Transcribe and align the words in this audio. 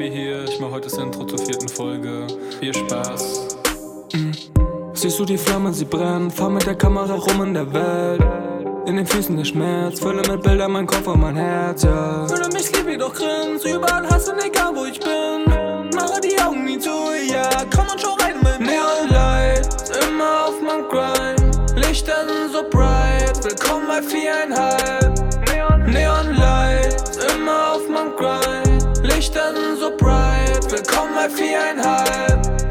Fabi 0.00 0.10
hier, 0.10 0.44
ich 0.44 0.58
mach 0.58 0.70
heute 0.70 0.88
das 0.88 0.96
Intro 0.96 1.24
zur 1.24 1.38
vierten 1.38 1.68
Folge. 1.68 2.26
Viel 2.58 2.74
Spaß. 2.74 3.48
Mhm. 4.14 4.32
Siehst 4.94 5.18
du 5.18 5.26
die 5.26 5.36
Flammen, 5.36 5.74
sie 5.74 5.84
brennen, 5.84 6.30
fahr 6.30 6.48
mit 6.48 6.64
der 6.64 6.74
Kamera 6.74 7.16
rum 7.16 7.42
in 7.42 7.52
der 7.52 7.70
Welt. 7.70 8.22
In 8.86 8.96
den 8.96 9.06
Füßen 9.06 9.36
der 9.36 9.44
Schmerz, 9.44 10.00
fülle 10.00 10.22
mit 10.26 10.42
Bildern 10.42 10.72
mein 10.72 10.86
Kopf 10.86 11.06
und 11.06 11.20
mein 11.20 11.36
Herz, 11.36 11.82
ja. 11.82 12.26
Fühle 12.26 12.48
mich 12.48 12.68
sleepy, 12.68 12.96
doch 12.96 13.12
grins, 13.12 13.62
überall 13.66 14.08
hassen, 14.08 14.36
egal 14.42 14.74
wo 14.74 14.86
ich 14.86 14.98
bin. 15.00 15.90
Mache 15.94 16.18
die 16.22 16.40
Augen 16.40 16.64
nie 16.64 16.78
zu, 16.78 16.88
ja, 17.30 17.50
komm 17.70 17.84
und 17.92 18.00
schau 18.00 18.14
rein 18.24 18.36
mit 18.36 18.58
mir. 18.58 18.80
Neonlight, 18.80 19.68
immer 20.08 20.46
auf 20.46 20.62
meinem 20.62 20.88
Grind, 20.88 21.76
Lichter 21.76 22.26
sind 22.26 22.52
so 22.54 22.62
bright, 22.70 23.44
willkommen 23.44 23.86
bei 23.86 24.00
viereinhalb. 24.00 25.20
Auf 25.20 25.76
meinem 25.76 25.90
Sind 29.52 29.80
so 29.80 29.90
bright, 29.96 30.70
willkommen 30.70 31.12
bei 31.14 31.28
viereinhalb 31.28 32.70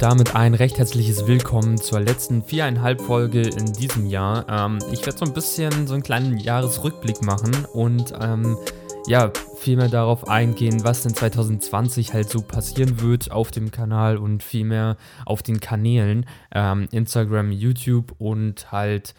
damit 0.00 0.34
ein 0.34 0.54
recht 0.54 0.78
herzliches 0.78 1.26
Willkommen 1.26 1.76
zur 1.76 2.00
letzten 2.00 2.42
viereinhalb 2.42 3.02
Folge 3.02 3.42
in 3.42 3.70
diesem 3.74 4.06
Jahr. 4.06 4.46
Ähm, 4.48 4.78
ich 4.92 5.04
werde 5.04 5.18
so 5.18 5.26
ein 5.26 5.34
bisschen 5.34 5.86
so 5.86 5.92
einen 5.92 6.02
kleinen 6.02 6.38
Jahresrückblick 6.38 7.20
machen 7.20 7.66
und 7.74 8.14
ähm, 8.18 8.56
ja, 9.06 9.30
vielmehr 9.58 9.88
darauf 9.88 10.26
eingehen, 10.26 10.84
was 10.84 11.04
in 11.04 11.14
2020 11.14 12.14
halt 12.14 12.30
so 12.30 12.40
passieren 12.40 13.02
wird 13.02 13.30
auf 13.30 13.50
dem 13.50 13.70
Kanal 13.70 14.16
und 14.16 14.42
vielmehr 14.42 14.96
auf 15.26 15.42
den 15.42 15.60
Kanälen 15.60 16.24
ähm, 16.54 16.88
Instagram, 16.92 17.52
YouTube 17.52 18.14
und 18.18 18.72
halt 18.72 19.14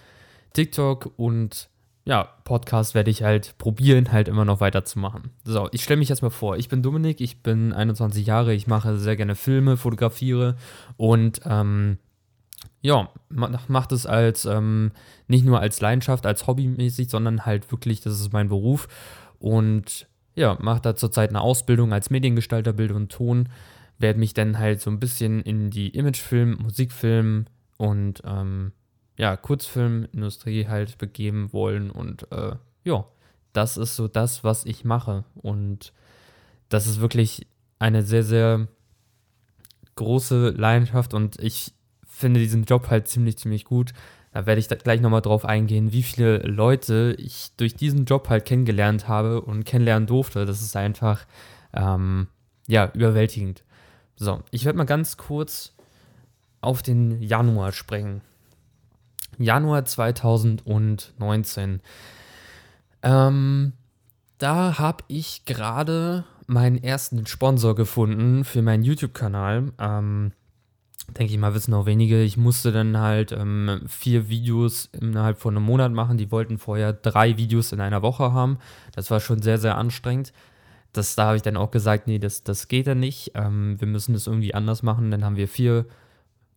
TikTok 0.54 1.12
und 1.18 1.70
ja, 2.04 2.24
Podcast 2.44 2.96
werde 2.96 3.12
ich 3.12 3.24
halt 3.24 3.58
probieren, 3.58 4.12
halt 4.12 4.28
immer 4.28 4.46
noch 4.46 4.60
weiterzumachen. 4.60 5.32
So, 5.44 5.70
ich 5.72 5.84
stelle 5.84 6.00
mich 6.00 6.10
erstmal 6.10 6.32
vor. 6.32 6.58
Ich 6.58 6.68
bin 6.68 6.82
Dominik, 6.82 7.22
ich 7.22 7.44
bin 7.44 7.74
21 7.74 8.26
Jahre, 8.26 8.54
ich 8.54 8.68
mache 8.68 8.98
sehr 8.98 9.16
gerne 9.16 9.36
Filme, 9.36 9.78
fotografiere 9.78 10.56
und 10.98 11.42
ähm, 11.46 11.98
ja, 12.82 13.10
mache 13.30 13.88
das 13.90 14.08
als 14.08 14.46
ähm, 14.46 14.92
nicht 15.28 15.46
nur 15.46 15.60
als 15.60 15.80
Leidenschaft, 15.82 16.26
als 16.26 16.48
Hobbymäßig, 16.48 17.10
sondern 17.10 17.46
halt 17.46 17.72
wirklich, 17.72 18.02
das 18.02 18.20
ist 18.20 18.34
mein 18.34 18.50
Beruf. 18.50 18.88
Und 19.38 20.08
ja, 20.34 20.58
mache 20.60 20.82
da 20.82 20.96
zurzeit 20.96 21.30
eine 21.30 21.42
Ausbildung 21.42 21.94
als 21.94 22.10
Mediengestalter, 22.10 22.74
Bild 22.74 22.92
und 22.92 23.12
Ton. 23.12 23.50
Werde 24.00 24.20
mich 24.20 24.34
dann 24.34 24.58
halt 24.58 24.82
so 24.82 24.90
ein 24.90 25.00
bisschen 25.00 25.42
in 25.42 25.70
die 25.70 25.90
Imagefilm, 25.90 26.58
Musikfilm 26.62 27.46
und 27.78 28.24
ähm, 28.26 28.72
ja, 29.18 29.38
Kurzfilmindustrie 29.38 30.68
halt 30.68 30.98
begeben 30.98 31.54
wollen. 31.54 31.92
Und 31.92 32.32
äh, 32.32 32.56
ja, 32.84 33.06
das 33.54 33.78
ist 33.78 33.96
so 33.96 34.08
das, 34.08 34.44
was 34.44 34.66
ich 34.66 34.86
mache. 34.86 35.24
Und 35.36 35.94
das 36.70 36.88
ist 36.88 37.02
wirklich 37.02 37.48
eine 37.80 38.04
sehr, 38.04 38.24
sehr 38.24 38.68
große 39.96 40.50
Leidenschaft 40.52 41.14
und 41.14 41.40
ich 41.40 41.74
finde 42.08 42.40
diesen 42.40 42.64
Job 42.64 42.90
halt 42.90 43.08
ziemlich, 43.08 43.38
ziemlich 43.38 43.66
gut. 43.66 43.94
Da 44.32 44.46
werde 44.46 44.60
ich 44.60 44.68
da 44.68 44.76
gleich 44.76 45.02
nochmal 45.02 45.22
drauf 45.22 45.44
eingehen, 45.44 45.92
wie 45.92 46.04
viele 46.04 46.38
Leute 46.38 47.16
ich 47.18 47.52
durch 47.58 47.76
diesen 47.76 48.06
Job 48.06 48.30
halt 48.30 48.46
kennengelernt 48.46 49.08
habe 49.08 49.42
und 49.42 49.66
kennenlernen 49.66 50.08
durfte. 50.08 50.46
Das 50.46 50.62
ist 50.62 50.76
einfach, 50.78 51.26
ähm, 51.74 52.28
ja, 52.68 52.90
überwältigend. 52.94 53.64
So, 54.16 54.42
ich 54.52 54.64
werde 54.66 54.78
mal 54.78 54.86
ganz 54.86 55.18
kurz 55.18 55.74
auf 56.62 56.82
den 56.82 57.22
Januar 57.22 57.72
springen. 57.74 58.22
Januar 59.38 59.86
2019. 59.86 61.82
Ähm, 63.04 63.74
da 64.38 64.80
habe 64.80 65.04
ich 65.08 65.46
gerade 65.46 66.26
meinen 66.48 66.84
ersten 66.84 67.26
Sponsor 67.26 67.76
gefunden 67.76 68.44
für 68.44 68.62
meinen 68.62 68.84
YouTube-Kanal. 68.84 69.72
Ähm, 69.80 70.32
denke 71.18 71.34
ich 71.34 71.40
mal, 71.40 71.54
wissen 71.54 71.74
auch 71.74 71.86
wenige. 71.86 72.22
Ich 72.22 72.38
musste 72.38 72.72
dann 72.72 72.98
halt 72.98 73.32
ähm, 73.32 73.82
vier 73.88 74.30
Videos 74.30 74.90
innerhalb 75.00 75.40
von 75.40 75.56
einem 75.56 75.66
Monat 75.66 75.92
machen. 75.92 76.18
Die 76.18 76.32
wollten 76.32 76.58
vorher 76.58 76.94
drei 76.94 77.38
Videos 77.38 77.72
in 77.72 77.82
einer 77.82 78.02
Woche 78.02 78.34
haben. 78.34 78.58
Das 78.94 79.12
war 79.12 79.20
schon 79.20 79.42
sehr, 79.42 79.58
sehr 79.58 79.78
anstrengend. 79.78 80.34
Das, 80.94 81.16
da 81.16 81.28
habe 81.28 81.38
ich 81.38 81.42
dann 81.42 81.58
auch 81.58 81.72
gesagt, 81.72 82.08
nee, 82.08 82.20
das, 82.20 82.44
das 82.44 82.68
geht 82.68 82.88
ja 82.88 82.96
nicht. 82.96 83.32
Ähm, 83.36 83.80
wir 83.80 83.88
müssen 83.88 84.14
das 84.14 84.28
irgendwie 84.28 84.54
anders 84.54 84.84
machen. 84.84 85.12
Dann 85.12 85.24
haben 85.24 85.38
wir 85.38 85.48
vier, 85.48 85.86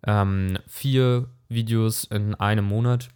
ähm, 0.06 0.58
vier 0.66 1.28
Videos 1.54 2.04
in 2.04 2.34
einem 2.34 2.64
Monat. 2.64 3.08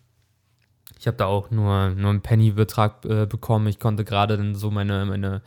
Ich 0.99 1.07
habe 1.07 1.17
da 1.17 1.27
auch 1.27 1.51
nur, 1.51 1.91
nur 1.91 2.11
einen 2.11 2.23
Penny-Betrag 2.23 3.05
äh, 3.05 3.27
bekommen. 3.27 3.67
Ich 3.69 3.79
konnte 3.79 4.05
gerade 4.05 4.37
dann 4.37 4.55
so 4.55 4.71
meine, 4.71 5.05
meine, 5.07 5.43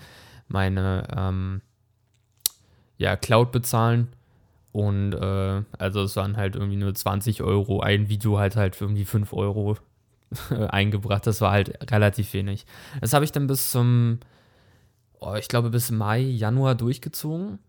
meine 0.48 1.08
ähm, 1.16 1.62
ja, 2.98 3.16
Cloud 3.18 3.52
bezahlen. 3.52 4.10
Und 4.72 5.14
äh, 5.14 5.64
also 5.78 6.04
es 6.04 6.16
waren 6.16 6.38
halt 6.38 6.56
irgendwie 6.56 6.78
nur 6.78 6.94
20 6.94 7.44
Euro. 7.44 7.82
Ein 7.82 8.08
Video 8.08 8.38
halt 8.38 8.56
halt 8.56 8.76
für 8.76 8.86
irgendwie 8.86 9.06
5 9.06 9.34
Euro 9.34 9.78
eingebracht. 10.70 11.28
Das 11.28 11.42
war 11.42 11.52
halt 11.52 11.92
relativ 11.92 12.34
wenig. 12.34 12.66
Das 13.02 13.14
habe 13.14 13.26
ich 13.26 13.32
dann 13.32 13.48
bis 13.48 13.72
zum, 13.72 14.20
oh, 15.20 15.36
ich 15.36 15.48
glaube 15.48 15.70
bis 15.70 15.92
Mai, 15.92 16.22
Januar 16.22 16.76
durchgezogen. 16.76 17.60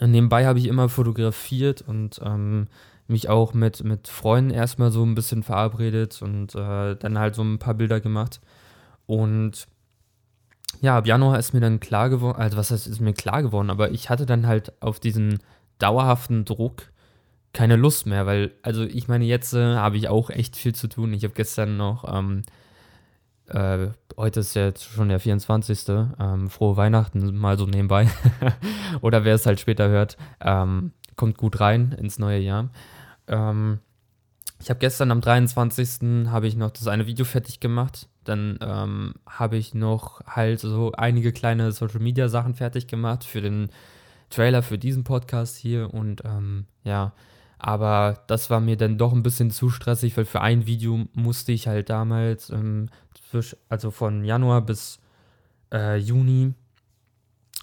Nebenbei 0.00 0.46
habe 0.46 0.58
ich 0.58 0.66
immer 0.66 0.88
fotografiert 0.88 1.82
und 1.82 2.20
ähm, 2.22 2.66
mich 3.08 3.28
auch 3.28 3.54
mit, 3.54 3.84
mit 3.84 4.08
Freunden 4.08 4.50
erstmal 4.50 4.90
so 4.90 5.04
ein 5.04 5.14
bisschen 5.14 5.42
verabredet 5.42 6.20
und 6.22 6.54
äh, 6.54 6.96
dann 6.96 7.18
halt 7.18 7.34
so 7.34 7.42
ein 7.42 7.58
paar 7.58 7.74
Bilder 7.74 8.00
gemacht. 8.00 8.40
Und 9.06 9.68
ja, 10.80 10.96
ab 10.96 11.06
Januar 11.06 11.38
ist 11.38 11.52
mir 11.52 11.60
dann 11.60 11.80
klar 11.80 12.10
geworden, 12.10 12.38
also 12.38 12.56
was 12.56 12.70
heißt, 12.70 12.86
ist 12.86 13.00
mir 13.00 13.14
klar 13.14 13.42
geworden, 13.42 13.70
aber 13.70 13.90
ich 13.90 14.10
hatte 14.10 14.26
dann 14.26 14.46
halt 14.46 14.72
auf 14.82 15.00
diesen 15.00 15.38
dauerhaften 15.78 16.44
Druck 16.44 16.90
keine 17.52 17.76
Lust 17.76 18.06
mehr, 18.06 18.26
weil, 18.26 18.52
also 18.62 18.82
ich 18.82 19.08
meine, 19.08 19.24
jetzt 19.24 19.54
äh, 19.54 19.76
habe 19.76 19.96
ich 19.96 20.08
auch 20.08 20.28
echt 20.28 20.56
viel 20.56 20.74
zu 20.74 20.88
tun. 20.88 21.14
Ich 21.14 21.24
habe 21.24 21.32
gestern 21.32 21.78
noch, 21.78 22.04
ähm, 22.06 22.42
äh, 23.48 23.88
heute 24.16 24.40
ist 24.40 24.54
jetzt 24.54 24.84
schon 24.84 25.08
der 25.08 25.20
24. 25.20 25.84
Ähm, 26.20 26.50
frohe 26.50 26.76
Weihnachten, 26.76 27.34
mal 27.34 27.56
so 27.56 27.64
nebenbei. 27.64 28.08
Oder 29.00 29.24
wer 29.24 29.34
es 29.34 29.46
halt 29.46 29.58
später 29.58 29.88
hört, 29.88 30.18
ähm, 30.40 30.92
kommt 31.16 31.38
gut 31.38 31.60
rein 31.60 31.92
ins 31.98 32.18
neue 32.18 32.40
Jahr. 32.40 32.68
Ähm, 33.28 33.80
ich 34.60 34.70
habe 34.70 34.80
gestern 34.80 35.10
am 35.10 35.20
23. 35.20 36.30
habe 36.30 36.46
ich 36.46 36.56
noch 36.56 36.70
das 36.70 36.86
eine 36.86 37.06
Video 37.06 37.24
fertig 37.24 37.60
gemacht. 37.60 38.08
Dann 38.24 38.58
ähm, 38.60 39.14
habe 39.28 39.56
ich 39.56 39.74
noch 39.74 40.20
halt 40.26 40.60
so 40.60 40.92
einige 40.92 41.32
kleine 41.32 41.72
Social 41.72 42.00
Media 42.00 42.28
Sachen 42.28 42.54
fertig 42.54 42.86
gemacht 42.86 43.24
für 43.24 43.40
den 43.40 43.68
Trailer 44.30 44.62
für 44.62 44.78
diesen 44.78 45.04
Podcast 45.04 45.56
hier. 45.56 45.92
Und 45.92 46.22
ähm, 46.24 46.66
ja, 46.84 47.12
aber 47.58 48.24
das 48.26 48.50
war 48.50 48.60
mir 48.60 48.76
dann 48.76 48.98
doch 48.98 49.12
ein 49.12 49.22
bisschen 49.22 49.50
zu 49.50 49.70
stressig, 49.70 50.16
weil 50.16 50.24
für 50.24 50.40
ein 50.40 50.66
Video 50.66 51.06
musste 51.14 51.52
ich 51.52 51.68
halt 51.68 51.90
damals, 51.90 52.50
ähm, 52.50 52.88
also 53.68 53.90
von 53.90 54.24
Januar 54.24 54.62
bis 54.62 54.98
äh, 55.72 55.96
Juni, 55.96 56.54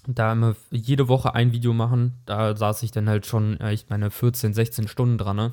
da 0.06 0.32
immer 0.32 0.54
jede 0.70 1.08
Woche 1.08 1.34
ein 1.34 1.52
Video 1.52 1.72
machen. 1.72 2.14
Da 2.26 2.56
saß 2.56 2.82
ich 2.82 2.90
dann 2.90 3.08
halt 3.08 3.26
schon 3.26 3.60
echt 3.60 3.90
meine 3.90 4.10
14, 4.10 4.52
16 4.52 4.88
Stunden 4.88 5.18
dran. 5.18 5.36
Ne? 5.36 5.52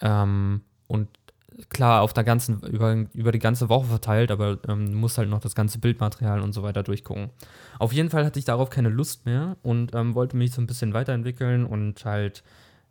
Ähm, 0.00 0.60
und 0.86 1.08
klar, 1.68 2.02
auf 2.02 2.12
der 2.12 2.24
ganzen, 2.24 2.60
über, 2.62 2.94
über 3.14 3.32
die 3.32 3.38
ganze 3.38 3.68
Woche 3.68 3.86
verteilt, 3.86 4.30
aber 4.30 4.58
ähm, 4.68 5.00
du 5.00 5.08
halt 5.08 5.28
noch 5.28 5.40
das 5.40 5.54
ganze 5.54 5.78
Bildmaterial 5.78 6.40
und 6.40 6.52
so 6.52 6.62
weiter 6.62 6.82
durchgucken. 6.82 7.30
Auf 7.78 7.92
jeden 7.92 8.10
Fall 8.10 8.24
hatte 8.24 8.38
ich 8.38 8.44
darauf 8.44 8.70
keine 8.70 8.88
Lust 8.88 9.26
mehr 9.26 9.56
und 9.62 9.94
ähm, 9.94 10.14
wollte 10.14 10.36
mich 10.36 10.52
so 10.52 10.60
ein 10.60 10.66
bisschen 10.66 10.94
weiterentwickeln 10.94 11.64
und 11.64 12.04
halt 12.04 12.42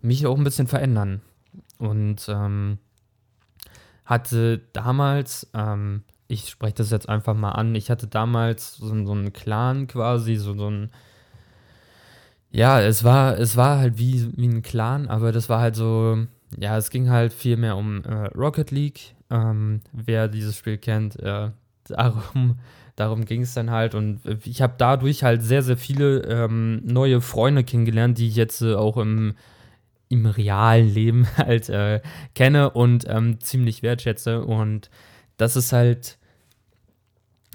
mich 0.01 0.25
auch 0.25 0.37
ein 0.37 0.43
bisschen 0.43 0.67
verändern. 0.67 1.21
Und 1.77 2.27
ähm, 2.29 2.77
hatte 4.05 4.61
damals, 4.73 5.49
ähm, 5.53 6.03
ich 6.27 6.49
spreche 6.49 6.75
das 6.75 6.91
jetzt 6.91 7.09
einfach 7.09 7.35
mal 7.35 7.51
an, 7.51 7.75
ich 7.75 7.89
hatte 7.89 8.07
damals 8.07 8.75
so, 8.77 8.87
so 8.87 9.11
einen 9.11 9.33
Clan 9.33 9.87
quasi, 9.87 10.35
so, 10.35 10.53
so 10.53 10.69
ein 10.69 10.89
ja, 12.53 12.79
es 12.79 13.03
war, 13.03 13.39
es 13.39 13.57
war 13.57 13.79
halt 13.79 13.97
wie, 13.97 14.29
wie 14.37 14.47
ein 14.47 14.61
Clan, 14.61 15.07
aber 15.07 15.31
das 15.31 15.49
war 15.49 15.59
halt 15.59 15.75
so, 15.75 16.27
ja, 16.57 16.77
es 16.77 16.91
ging 16.91 17.09
halt 17.09 17.33
viel 17.33 17.57
mehr 17.57 17.75
um 17.75 18.03
äh, 18.03 18.27
Rocket 18.35 18.69
League. 18.69 19.15
Ähm, 19.31 19.81
wer 19.91 20.27
dieses 20.27 20.55
Spiel 20.55 20.77
kennt, 20.77 21.19
äh, 21.19 21.49
darum, 21.85 22.59
darum 22.95 23.25
ging 23.25 23.41
es 23.41 23.55
dann 23.55 23.71
halt. 23.71 23.95
Und 23.95 24.21
ich 24.45 24.61
habe 24.61 24.75
dadurch 24.77 25.23
halt 25.23 25.41
sehr, 25.41 25.63
sehr 25.63 25.77
viele 25.77 26.19
ähm, 26.25 26.81
neue 26.85 27.21
Freunde 27.21 27.63
kennengelernt, 27.63 28.19
die 28.19 28.27
ich 28.27 28.35
jetzt 28.35 28.61
äh, 28.61 28.75
auch 28.75 28.97
im, 28.97 29.33
im 30.09 30.27
realen 30.27 30.93
Leben 30.93 31.27
halt 31.37 31.69
äh, 31.69 32.01
kenne 32.35 32.69
und 32.69 33.05
ähm, 33.09 33.39
ziemlich 33.39 33.81
wertschätze. 33.81 34.43
Und 34.45 34.91
das 35.37 35.55
ist 35.55 35.73
halt, 35.73 36.17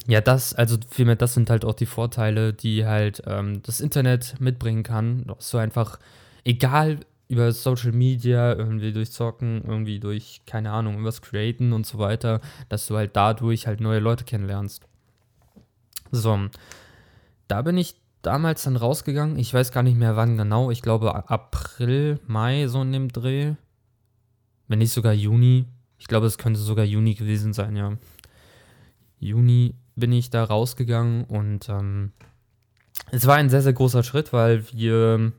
ja, 0.06 0.20
das, 0.20 0.54
also 0.54 0.76
vielmehr, 0.88 1.16
das 1.16 1.34
sind 1.34 1.50
halt 1.50 1.64
auch 1.64 1.74
die 1.74 1.86
Vorteile, 1.86 2.52
die 2.52 2.86
halt 2.86 3.22
ähm, 3.26 3.62
das 3.62 3.80
Internet 3.80 4.40
mitbringen 4.40 4.82
kann. 4.82 5.26
So 5.38 5.58
einfach, 5.58 5.98
egal 6.44 7.00
über 7.28 7.52
Social 7.52 7.92
Media, 7.92 8.54
irgendwie 8.54 8.92
durch 8.92 9.12
Zocken, 9.12 9.62
irgendwie 9.66 10.00
durch, 10.00 10.40
keine 10.46 10.70
Ahnung, 10.70 10.94
irgendwas 10.94 11.20
createn 11.20 11.72
und 11.72 11.86
so 11.86 11.98
weiter, 11.98 12.40
dass 12.70 12.86
du 12.86 12.96
halt 12.96 13.16
dadurch 13.16 13.66
halt 13.66 13.80
neue 13.80 13.98
Leute 13.98 14.24
kennenlernst. 14.24 14.82
So. 16.10 16.38
da 17.48 17.62
bin 17.62 17.76
ich 17.76 17.96
damals 18.22 18.62
dann 18.62 18.76
rausgegangen. 18.76 19.38
Ich 19.38 19.52
weiß 19.52 19.72
gar 19.72 19.82
nicht 19.82 19.98
mehr 19.98 20.16
wann 20.16 20.36
genau. 20.36 20.70
Ich 20.70 20.82
glaube 20.82 21.14
April, 21.28 22.18
Mai, 22.26 22.66
so 22.66 22.82
in 22.82 22.92
dem 22.92 23.08
Dreh. 23.08 23.54
Wenn 24.68 24.78
nicht 24.78 24.92
sogar 24.92 25.12
Juni. 25.12 25.66
Ich 25.98 26.06
glaube, 26.06 26.26
es 26.26 26.38
könnte 26.38 26.60
sogar 26.60 26.84
Juni 26.84 27.14
gewesen 27.14 27.52
sein, 27.52 27.76
ja. 27.76 27.96
Juni 29.20 29.74
bin 29.96 30.12
ich 30.12 30.30
da 30.30 30.44
rausgegangen 30.44 31.24
und 31.24 31.68
ähm, 31.68 32.12
es 33.10 33.26
war 33.26 33.36
ein 33.36 33.50
sehr, 33.50 33.62
sehr 33.62 33.72
großer 33.72 34.02
Schritt, 34.02 34.32
weil 34.32 34.64
wir. 34.72 35.32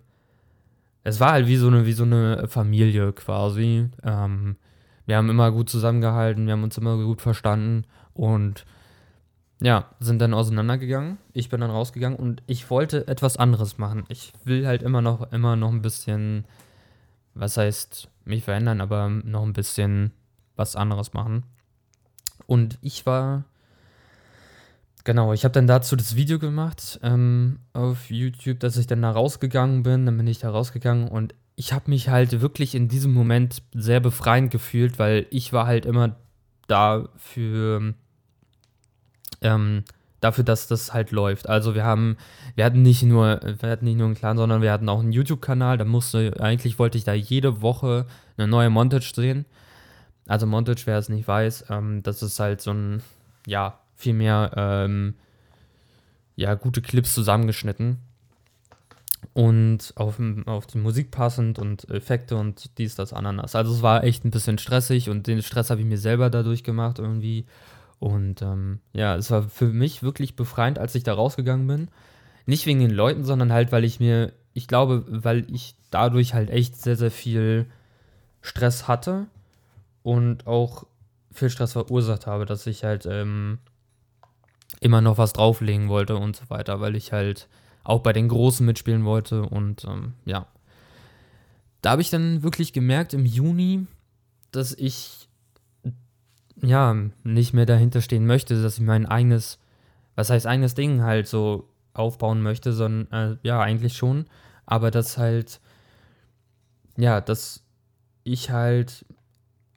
Es 1.03 1.19
war 1.21 1.31
halt 1.31 1.47
wie 1.47 1.55
so 1.55 1.67
eine, 1.67 1.85
wie 1.85 1.93
so 1.93 2.03
eine 2.03 2.47
Familie 2.47 3.13
quasi. 3.13 3.89
Ähm, 4.03 4.57
wir 5.05 5.17
haben 5.17 5.29
immer 5.29 5.51
gut 5.51 5.69
zusammengehalten, 5.69 6.45
wir 6.45 6.53
haben 6.53 6.63
uns 6.63 6.77
immer 6.77 6.97
gut 6.97 7.21
verstanden 7.21 7.85
und 8.13 8.65
ja, 9.61 9.85
sind 9.99 10.19
dann 10.21 10.33
auseinandergegangen. 10.33 11.17
Ich 11.33 11.49
bin 11.49 11.61
dann 11.61 11.71
rausgegangen 11.71 12.19
und 12.19 12.43
ich 12.47 12.69
wollte 12.69 13.07
etwas 13.07 13.37
anderes 13.37 13.77
machen. 13.77 14.03
Ich 14.09 14.33
will 14.43 14.67
halt 14.67 14.83
immer 14.83 15.01
noch, 15.01 15.31
immer 15.31 15.55
noch 15.55 15.71
ein 15.71 15.81
bisschen, 15.81 16.45
was 17.33 17.57
heißt 17.57 18.09
mich 18.25 18.43
verändern, 18.43 18.81
aber 18.81 19.09
noch 19.09 19.43
ein 19.43 19.53
bisschen 19.53 20.11
was 20.59 20.75
anderes 20.75 21.13
machen. 21.13 21.43
Und 22.45 22.77
ich 22.81 23.05
war, 23.05 23.45
genau, 25.03 25.33
ich 25.33 25.43
habe 25.43 25.53
dann 25.53 25.67
dazu 25.67 25.95
das 25.95 26.15
Video 26.15 26.37
gemacht 26.37 26.99
ähm, 27.01 27.59
auf 27.73 28.11
YouTube, 28.11 28.59
dass 28.59 28.77
ich 28.77 28.85
dann 28.85 29.01
da 29.01 29.11
rausgegangen 29.11 29.83
bin. 29.83 30.05
Dann 30.05 30.17
bin 30.17 30.27
ich 30.27 30.39
da 30.39 30.51
rausgegangen 30.51 31.07
und 31.07 31.33
ich 31.55 31.73
habe 31.73 31.89
mich 31.89 32.09
halt 32.09 32.39
wirklich 32.39 32.73
in 32.73 32.87
diesem 32.87 33.13
Moment 33.13 33.61
sehr 33.73 33.99
befreiend 33.99 34.51
gefühlt, 34.51 34.97
weil 34.97 35.25
ich 35.29 35.51
war 35.51 35.67
halt 35.67 35.85
immer 35.85 36.15
da 36.67 37.09
ähm, 39.41 39.83
dafür, 40.21 40.43
dass 40.43 40.67
das 40.67 40.93
halt 40.93 41.11
läuft. 41.11 41.49
Also 41.49 41.75
wir 41.75 41.83
haben, 41.83 42.17
wir 42.55 42.65
hatten 42.65 42.81
nicht 42.81 43.03
nur, 43.03 43.39
wir 43.43 43.69
hatten 43.69 43.85
nicht 43.85 43.97
nur 43.97 44.07
einen 44.07 44.15
Clan, 44.15 44.37
sondern 44.37 44.61
wir 44.61 44.71
hatten 44.71 44.89
auch 44.89 44.99
einen 44.99 45.11
YouTube-Kanal. 45.11 45.77
Da 45.77 45.85
musste, 45.85 46.33
eigentlich 46.39 46.79
wollte 46.79 46.97
ich 46.97 47.03
da 47.03 47.13
jede 47.13 47.61
Woche 47.61 48.05
eine 48.37 48.47
neue 48.47 48.69
Montage 48.69 49.11
sehen. 49.13 49.45
Also 50.29 50.45
Montage, 50.45 50.83
wer 50.85 50.99
es 50.99 51.09
nicht 51.09 51.27
weiß, 51.27 51.65
ähm, 51.71 52.03
das 52.03 52.21
ist 52.21 52.39
halt 52.39 52.61
so 52.61 52.71
ein, 52.71 53.01
ja, 53.47 53.79
viel 53.95 54.13
mehr, 54.13 54.51
ähm, 54.55 55.15
ja, 56.35 56.53
gute 56.53 56.83
Clips 56.83 57.15
zusammengeschnitten 57.15 57.97
und 59.33 59.91
auf, 59.95 60.21
auf 60.45 60.67
die 60.67 60.77
Musik 60.77 61.09
passend 61.09 61.57
und 61.57 61.89
Effekte 61.89 62.37
und 62.37 62.77
dies, 62.77 62.93
das, 62.93 63.11
Ananas. 63.11 63.55
Also 63.55 63.73
es 63.73 63.81
war 63.81 64.03
echt 64.03 64.23
ein 64.23 64.29
bisschen 64.29 64.59
stressig 64.59 65.09
und 65.09 65.25
den 65.25 65.41
Stress 65.41 65.71
habe 65.71 65.81
ich 65.81 65.87
mir 65.87 65.97
selber 65.97 66.29
dadurch 66.29 66.63
gemacht 66.63 66.99
irgendwie 66.99 67.45
und 67.97 68.43
ähm, 68.43 68.81
ja, 68.93 69.15
es 69.15 69.31
war 69.31 69.49
für 69.49 69.65
mich 69.65 70.03
wirklich 70.03 70.35
befreiend, 70.35 70.77
als 70.77 70.93
ich 70.93 71.01
da 71.01 71.15
rausgegangen 71.15 71.65
bin. 71.65 71.87
Nicht 72.45 72.67
wegen 72.67 72.81
den 72.81 72.91
Leuten, 72.91 73.25
sondern 73.25 73.51
halt, 73.51 73.71
weil 73.71 73.83
ich 73.83 73.99
mir, 73.99 74.31
ich 74.53 74.67
glaube, 74.67 75.05
weil 75.07 75.47
ich 75.51 75.73
dadurch 75.89 76.35
halt 76.35 76.51
echt 76.51 76.79
sehr, 76.79 76.95
sehr 76.95 77.11
viel 77.11 77.65
Stress 78.43 78.87
hatte 78.87 79.25
und 80.09 80.47
auch 80.47 80.87
viel 81.31 81.49
Stress 81.49 81.73
verursacht 81.73 82.25
habe, 82.25 82.45
dass 82.45 82.65
ich 82.65 82.83
halt 82.83 83.05
ähm, 83.05 83.59
immer 84.79 85.01
noch 85.01 85.17
was 85.17 85.33
drauflegen 85.33 85.87
wollte 85.87 86.17
und 86.17 86.35
so 86.35 86.49
weiter, 86.49 86.81
weil 86.81 86.95
ich 86.95 87.11
halt 87.11 87.47
auch 87.83 88.01
bei 88.01 88.11
den 88.11 88.27
Großen 88.27 88.65
mitspielen 88.65 89.05
wollte 89.05 89.43
und 89.43 89.85
ähm, 89.85 90.13
ja. 90.25 90.47
Da 91.81 91.91
habe 91.91 92.01
ich 92.01 92.09
dann 92.09 92.43
wirklich 92.43 92.73
gemerkt 92.73 93.13
im 93.13 93.25
Juni, 93.25 93.85
dass 94.51 94.73
ich 94.73 95.29
ja, 96.61 96.95
nicht 97.23 97.53
mehr 97.53 97.65
dahinter 97.65 98.01
stehen 98.01 98.25
möchte, 98.25 98.61
dass 98.61 98.79
ich 98.79 98.83
mein 98.83 99.05
eigenes, 99.05 99.59
was 100.15 100.29
heißt 100.29 100.47
eigenes 100.47 100.73
Ding 100.73 101.03
halt 101.03 101.27
so 101.27 101.69
aufbauen 101.93 102.41
möchte, 102.41 102.73
sondern 102.73 103.33
äh, 103.33 103.47
ja, 103.47 103.61
eigentlich 103.61 103.95
schon, 103.95 104.25
aber 104.65 104.91
dass 104.91 105.17
halt, 105.17 105.61
ja, 106.97 107.21
dass 107.21 107.63
ich 108.23 108.49
halt, 108.49 109.05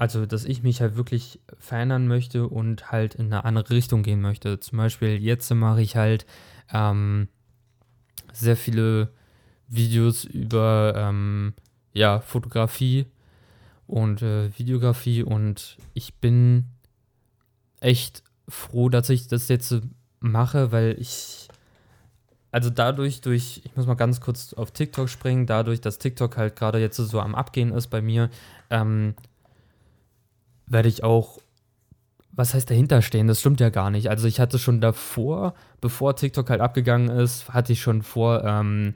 also 0.02 0.26
dass 0.26 0.44
ich 0.44 0.64
mich 0.64 0.80
halt 0.80 0.96
wirklich 0.96 1.38
verändern 1.60 2.08
möchte 2.08 2.48
und 2.48 2.90
halt 2.90 3.14
in 3.14 3.26
eine 3.26 3.44
andere 3.44 3.70
Richtung 3.70 4.02
gehen 4.02 4.20
möchte. 4.20 4.58
Zum 4.58 4.78
Beispiel 4.78 5.22
jetzt 5.22 5.48
mache 5.54 5.80
ich 5.80 5.94
halt 5.94 6.26
ähm, 6.72 7.28
sehr 8.32 8.56
viele 8.56 9.12
Videos 9.68 10.24
über 10.24 10.94
ähm, 10.96 11.54
ja, 11.92 12.18
Fotografie 12.18 13.06
und 13.86 14.22
äh, 14.22 14.50
Videografie 14.58 15.22
und 15.22 15.76
ich 15.94 16.14
bin 16.14 16.64
echt 17.78 18.24
froh, 18.48 18.88
dass 18.88 19.08
ich 19.08 19.28
das 19.28 19.46
jetzt 19.46 19.82
mache, 20.18 20.72
weil 20.72 20.96
ich 20.98 21.46
also 22.50 22.70
dadurch 22.70 23.20
durch 23.20 23.62
ich 23.64 23.76
muss 23.76 23.86
mal 23.86 23.94
ganz 23.94 24.20
kurz 24.20 24.52
auf 24.52 24.72
TikTok 24.72 25.08
springen, 25.08 25.46
dadurch, 25.46 25.80
dass 25.80 25.98
TikTok 25.98 26.36
halt 26.36 26.56
gerade 26.56 26.80
jetzt 26.80 26.96
so 26.96 27.20
am 27.20 27.36
Abgehen 27.36 27.70
ist 27.70 27.86
bei 27.86 28.02
mir, 28.02 28.30
ähm, 28.68 29.14
werde 30.66 30.88
ich 30.88 31.04
auch 31.04 31.38
was 32.34 32.54
heißt 32.54 32.70
dahinter 32.70 33.02
stehen? 33.02 33.28
Das 33.28 33.40
stimmt 33.40 33.60
ja 33.60 33.68
gar 33.68 33.90
nicht. 33.90 34.08
Also 34.08 34.26
ich 34.26 34.40
hatte 34.40 34.58
schon 34.58 34.80
davor, 34.80 35.52
bevor 35.82 36.16
TikTok 36.16 36.48
halt 36.48 36.62
abgegangen 36.62 37.10
ist, 37.10 37.50
hatte 37.50 37.74
ich 37.74 37.82
schon 37.82 38.00
vor, 38.00 38.42
ähm, 38.42 38.94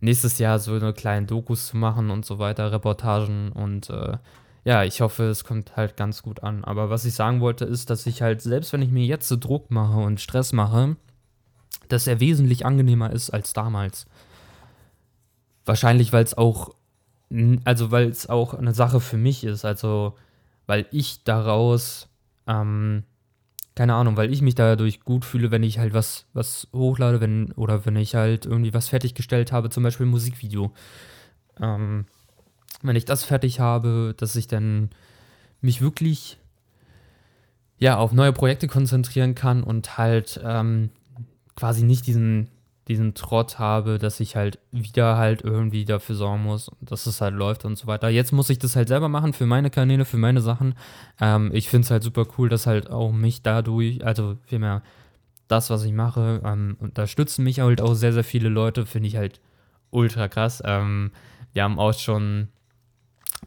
nächstes 0.00 0.38
Jahr 0.38 0.58
so 0.58 0.74
eine 0.74 0.92
kleine 0.92 1.26
Dokus 1.26 1.68
zu 1.68 1.76
machen 1.76 2.10
und 2.10 2.24
so 2.24 2.38
weiter, 2.38 2.72
Reportagen 2.72 3.52
und 3.52 3.90
äh, 3.90 4.18
ja, 4.64 4.82
ich 4.82 5.00
hoffe, 5.00 5.24
es 5.24 5.44
kommt 5.44 5.76
halt 5.76 5.96
ganz 5.96 6.22
gut 6.22 6.42
an. 6.42 6.64
Aber 6.64 6.90
was 6.90 7.04
ich 7.04 7.14
sagen 7.14 7.40
wollte, 7.40 7.64
ist, 7.64 7.88
dass 7.88 8.06
ich 8.06 8.20
halt, 8.22 8.42
selbst 8.42 8.72
wenn 8.72 8.82
ich 8.82 8.90
mir 8.90 9.04
jetzt 9.04 9.28
so 9.28 9.36
Druck 9.36 9.70
mache 9.70 9.98
und 9.98 10.20
Stress 10.20 10.52
mache, 10.52 10.96
dass 11.88 12.08
er 12.08 12.18
wesentlich 12.18 12.66
angenehmer 12.66 13.12
ist 13.12 13.30
als 13.30 13.52
damals. 13.52 14.06
Wahrscheinlich, 15.64 16.12
weil 16.12 16.24
es 16.24 16.36
auch, 16.36 16.74
also 17.64 17.90
weil 17.92 18.08
es 18.08 18.28
auch 18.28 18.54
eine 18.54 18.74
Sache 18.74 19.00
für 19.00 19.16
mich 19.16 19.44
ist, 19.44 19.64
also 19.64 20.14
weil 20.66 20.86
ich 20.90 21.24
daraus, 21.24 22.08
ähm, 22.46 23.04
keine 23.74 23.94
Ahnung, 23.94 24.16
weil 24.16 24.32
ich 24.32 24.42
mich 24.42 24.54
dadurch 24.54 25.00
gut 25.00 25.24
fühle, 25.24 25.50
wenn 25.50 25.62
ich 25.62 25.78
halt 25.78 25.94
was, 25.94 26.26
was 26.32 26.68
hochlade, 26.72 27.20
wenn, 27.20 27.52
oder 27.52 27.84
wenn 27.84 27.96
ich 27.96 28.14
halt 28.14 28.46
irgendwie 28.46 28.74
was 28.74 28.88
fertiggestellt 28.88 29.52
habe, 29.52 29.70
zum 29.70 29.82
Beispiel 29.82 30.06
ein 30.06 30.10
Musikvideo. 30.10 30.72
Ähm, 31.60 32.06
wenn 32.82 32.96
ich 32.96 33.04
das 33.04 33.24
fertig 33.24 33.60
habe, 33.60 34.14
dass 34.16 34.36
ich 34.36 34.48
dann 34.48 34.90
mich 35.60 35.80
wirklich 35.80 36.38
ja, 37.78 37.96
auf 37.98 38.12
neue 38.12 38.32
Projekte 38.32 38.68
konzentrieren 38.68 39.34
kann 39.34 39.62
und 39.62 39.98
halt 39.98 40.40
ähm, 40.42 40.90
quasi 41.56 41.84
nicht 41.84 42.06
diesen, 42.06 42.48
diesen 42.88 43.14
Trott 43.14 43.58
habe, 43.58 43.98
dass 43.98 44.20
ich 44.20 44.36
halt 44.36 44.58
wieder 44.70 45.16
halt 45.16 45.42
irgendwie 45.42 45.84
dafür 45.84 46.14
sorgen 46.14 46.44
muss, 46.44 46.70
dass 46.80 47.06
es 47.06 47.20
halt 47.20 47.34
läuft 47.34 47.64
und 47.64 47.76
so 47.76 47.86
weiter. 47.86 48.08
Jetzt 48.08 48.32
muss 48.32 48.50
ich 48.50 48.58
das 48.58 48.76
halt 48.76 48.88
selber 48.88 49.08
machen 49.08 49.32
für 49.32 49.46
meine 49.46 49.70
Kanäle, 49.70 50.04
für 50.04 50.18
meine 50.18 50.40
Sachen. 50.40 50.74
Ähm, 51.20 51.50
ich 51.52 51.68
finde 51.68 51.84
es 51.84 51.90
halt 51.90 52.04
super 52.04 52.26
cool, 52.38 52.48
dass 52.48 52.66
halt 52.66 52.90
auch 52.90 53.10
mich 53.10 53.42
dadurch, 53.42 54.04
also 54.04 54.36
vielmehr 54.46 54.82
das, 55.48 55.70
was 55.70 55.84
ich 55.84 55.92
mache, 55.92 56.40
ähm, 56.44 56.76
unterstützen 56.78 57.42
mich 57.44 57.60
halt 57.60 57.80
auch 57.80 57.94
sehr, 57.94 58.12
sehr 58.12 58.24
viele 58.24 58.48
Leute, 58.48 58.86
finde 58.86 59.08
ich 59.08 59.16
halt 59.16 59.40
ultra 59.90 60.28
krass. 60.28 60.62
Ähm, 60.64 61.10
wir 61.52 61.64
haben 61.64 61.78
auch 61.78 61.94
schon 61.94 62.48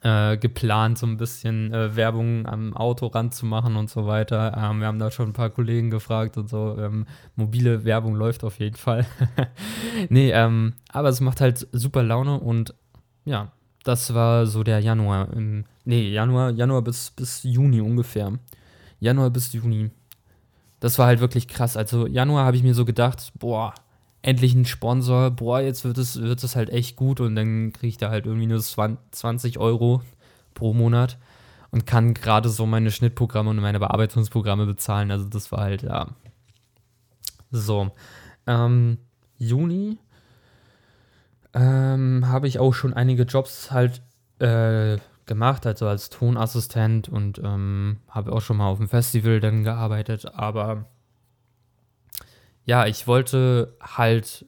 äh, 0.02 0.38
geplant, 0.38 0.98
so 0.98 1.06
ein 1.06 1.18
bisschen 1.18 1.74
äh, 1.74 1.96
Werbung 1.96 2.46
am 2.46 2.76
Autorand 2.76 3.34
zu 3.34 3.46
machen 3.46 3.76
und 3.76 3.90
so 3.90 4.06
weiter. 4.08 4.56
Ähm, 4.58 4.80
wir 4.80 4.88
haben 4.88 5.00
da 5.00 5.12
schon 5.12 5.30
ein 5.30 5.34
paar 5.34 5.50
Kollegen 5.50 5.90
gefragt 5.90 6.38
und 6.38 6.50
so. 6.50 6.78
Ähm, 6.80 7.06
mobile 7.36 7.84
Werbung 7.84 8.16
läuft 8.16 8.44
auf 8.44 8.60
jeden 8.60 8.78
Fall. 8.78 9.06
nee, 10.10 10.32
ähm, 10.32 10.74
aber 10.90 11.10
es 11.10 11.22
macht 11.22 11.42
halt 11.42 11.68
super 11.72 12.04
Laune 12.04 12.40
und 12.40 12.74
ja, 13.26 13.52
das 13.84 14.14
war 14.14 14.46
so 14.46 14.64
der 14.64 14.80
Januar. 14.80 15.34
Im, 15.34 15.66
nee, 15.86 16.10
Januar, 16.10 16.52
Januar 16.52 16.82
bis, 16.82 17.12
bis 17.12 17.44
Juni 17.44 17.82
ungefähr. 17.82 18.34
Januar 19.00 19.30
bis 19.30 19.54
Juni. 19.54 19.92
Das 20.80 20.98
war 20.98 21.08
halt 21.08 21.20
wirklich 21.20 21.48
krass. 21.48 21.76
Also 21.76 22.08
Januar 22.08 22.46
habe 22.46 22.56
ich 22.56 22.64
mir 22.64 22.74
so 22.74 22.86
gedacht, 22.86 23.34
boah, 23.38 23.74
endlich 24.22 24.54
ein 24.54 24.66
Sponsor, 24.66 25.32
boah, 25.32 25.62
jetzt 25.62 25.86
wird 25.86 25.98
es, 25.98 26.22
wird 26.22 26.44
es 26.44 26.56
halt 26.56 26.70
echt 26.70 26.96
gut 26.96 27.22
und 27.22 27.36
dann 27.36 27.72
kriege 27.72 27.88
ich 27.88 27.98
da 27.98 28.10
halt 28.10 28.26
irgendwie 28.26 28.48
nur 28.48 28.60
20 28.60 29.58
Euro 29.58 30.02
pro 30.54 30.74
Monat 30.74 31.18
und 31.72 31.86
kann 31.86 32.14
gerade 32.14 32.50
so 32.50 32.66
meine 32.66 32.92
Schnittprogramme 32.92 33.50
und 33.50 33.58
meine 33.58 33.80
Bearbeitungsprogramme 33.80 34.66
bezahlen. 34.66 35.12
Also 35.12 35.26
das 35.26 35.52
war 35.52 35.62
halt, 35.62 35.84
ja. 35.84 36.08
So. 37.52 37.92
Ähm, 38.46 38.98
Juni 39.38 39.98
ähm, 41.54 42.28
habe 42.28 42.48
ich 42.48 42.60
auch 42.60 42.74
schon 42.74 42.94
einige 42.94 43.24
Jobs 43.24 43.72
halt 43.72 44.02
äh, 44.40 44.98
gemacht, 45.26 45.66
also 45.66 45.88
als 45.88 46.10
Tonassistent 46.10 47.08
und 47.08 47.40
ähm, 47.44 47.98
habe 48.10 48.34
auch 48.34 48.42
schon 48.42 48.58
mal 48.58 48.68
auf 48.68 48.80
dem 48.80 48.90
Festival 48.90 49.40
dann 49.40 49.64
gearbeitet, 49.64 50.34
aber 50.34 50.86
ja, 52.70 52.86
ich 52.86 53.08
wollte 53.08 53.76
halt, 53.82 54.46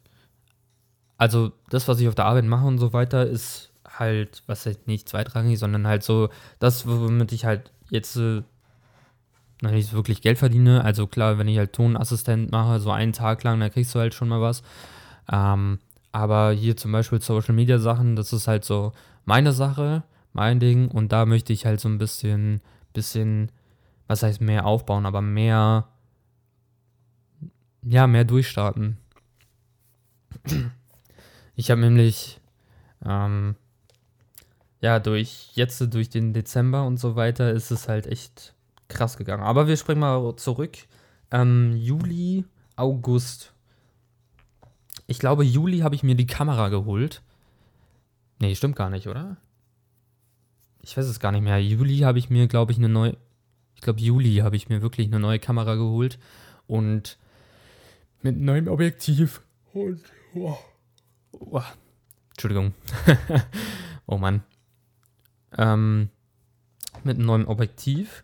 also 1.17 1.53
das, 1.71 1.87
was 1.87 1.99
ich 1.99 2.07
auf 2.07 2.13
der 2.13 2.25
Arbeit 2.25 2.45
mache 2.45 2.67
und 2.67 2.77
so 2.77 2.93
weiter, 2.93 3.25
ist 3.25 3.71
halt, 3.83 4.43
was 4.45 4.67
halt 4.67 4.85
nicht 4.85 5.09
zweitrangig, 5.09 5.57
sondern 5.57 5.87
halt 5.87 6.03
so 6.03 6.29
das, 6.59 6.85
womit 6.85 7.31
ich 7.31 7.45
halt 7.45 7.71
jetzt 7.89 8.17
äh, 8.17 8.43
noch 9.63 9.71
nicht 9.71 9.93
wirklich 9.93 10.21
Geld 10.21 10.37
verdiene. 10.37 10.83
Also 10.83 11.07
klar, 11.07 11.39
wenn 11.39 11.47
ich 11.47 11.57
halt 11.57 11.73
Tonassistent 11.73 12.51
mache, 12.51 12.79
so 12.79 12.91
einen 12.91 13.11
Tag 13.11 13.43
lang, 13.43 13.59
dann 13.59 13.71
kriegst 13.71 13.95
du 13.95 13.99
halt 13.99 14.13
schon 14.13 14.29
mal 14.29 14.39
was. 14.39 14.61
Ähm, 15.31 15.79
aber 16.11 16.51
hier 16.51 16.77
zum 16.77 16.91
Beispiel 16.91 17.23
Social 17.23 17.55
Media 17.55 17.79
Sachen, 17.79 18.15
das 18.15 18.33
ist 18.33 18.47
halt 18.47 18.63
so 18.63 18.91
meine 19.25 19.51
Sache, 19.51 20.03
mein 20.31 20.59
Ding. 20.59 20.89
Und 20.89 21.11
da 21.11 21.25
möchte 21.25 21.53
ich 21.53 21.65
halt 21.65 21.79
so 21.79 21.89
ein 21.89 21.97
bisschen, 21.97 22.61
bisschen, 22.93 23.51
was 24.05 24.21
heißt 24.21 24.41
mehr 24.41 24.67
aufbauen, 24.67 25.07
aber 25.07 25.21
mehr, 25.21 25.87
ja, 27.83 28.07
mehr 28.07 28.23
durchstarten. 28.23 28.97
Ich 31.55 31.69
habe 31.69 31.81
nämlich, 31.81 32.39
ähm, 33.05 33.55
ja, 34.79 34.99
durch 34.99 35.51
jetzt 35.53 35.81
durch 35.93 36.09
den 36.09 36.33
Dezember 36.33 36.85
und 36.85 36.97
so 36.97 37.15
weiter 37.15 37.51
ist 37.51 37.71
es 37.71 37.87
halt 37.87 38.07
echt 38.07 38.55
krass 38.87 39.17
gegangen. 39.17 39.43
Aber 39.43 39.67
wir 39.67 39.77
springen 39.77 40.01
mal 40.01 40.35
zurück. 40.37 40.77
Ähm, 41.31 41.75
Juli, 41.77 42.45
August. 42.75 43.53
Ich 45.07 45.19
glaube, 45.19 45.43
Juli 45.43 45.79
habe 45.79 45.95
ich 45.95 46.03
mir 46.03 46.15
die 46.15 46.27
Kamera 46.27 46.69
geholt. 46.69 47.21
Nee, 48.39 48.55
stimmt 48.55 48.75
gar 48.75 48.89
nicht, 48.89 49.07
oder? 49.07 49.37
Ich 50.81 50.97
weiß 50.97 51.05
es 51.05 51.19
gar 51.19 51.31
nicht 51.31 51.43
mehr. 51.43 51.61
Juli 51.61 51.99
habe 51.99 52.17
ich 52.17 52.29
mir, 52.29 52.47
glaube 52.47 52.71
ich, 52.71 52.77
eine 52.77 52.89
neue. 52.89 53.17
Ich 53.75 53.81
glaube, 53.81 53.99
Juli 53.99 54.37
habe 54.37 54.55
ich 54.55 54.69
mir 54.69 54.81
wirklich 54.81 55.07
eine 55.07 55.19
neue 55.19 55.39
Kamera 55.39 55.75
geholt. 55.75 56.17
Und 56.65 57.17
mit 58.21 58.37
neuem 58.37 58.67
Objektiv. 58.67 59.41
Und. 59.73 60.01
Oh, 60.33 60.57
oh. 61.31 61.61
Entschuldigung. 62.31 62.73
oh 64.05 64.17
Mann. 64.17 64.43
Ähm, 65.57 66.09
mit 67.03 67.17
einem 67.17 67.25
neuen 67.25 67.45
Objektiv. 67.45 68.23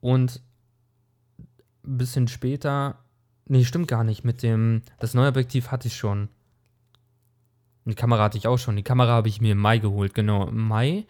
Und 0.00 0.40
ein 1.84 1.98
bisschen 1.98 2.28
später. 2.28 2.98
Nee, 3.46 3.64
stimmt 3.64 3.88
gar 3.88 4.04
nicht. 4.04 4.24
Mit 4.24 4.42
dem. 4.42 4.82
Das 4.98 5.14
neue 5.14 5.28
Objektiv 5.28 5.70
hatte 5.70 5.88
ich 5.88 5.96
schon. 5.96 6.28
Die 7.84 7.94
Kamera 7.94 8.24
hatte 8.24 8.38
ich 8.38 8.48
auch 8.48 8.58
schon. 8.58 8.76
Die 8.76 8.82
Kamera 8.82 9.12
habe 9.12 9.28
ich 9.28 9.40
mir 9.40 9.52
im 9.52 9.58
Mai 9.58 9.78
geholt, 9.78 10.12
genau. 10.14 10.48
Im 10.48 10.66
Mai. 10.66 11.06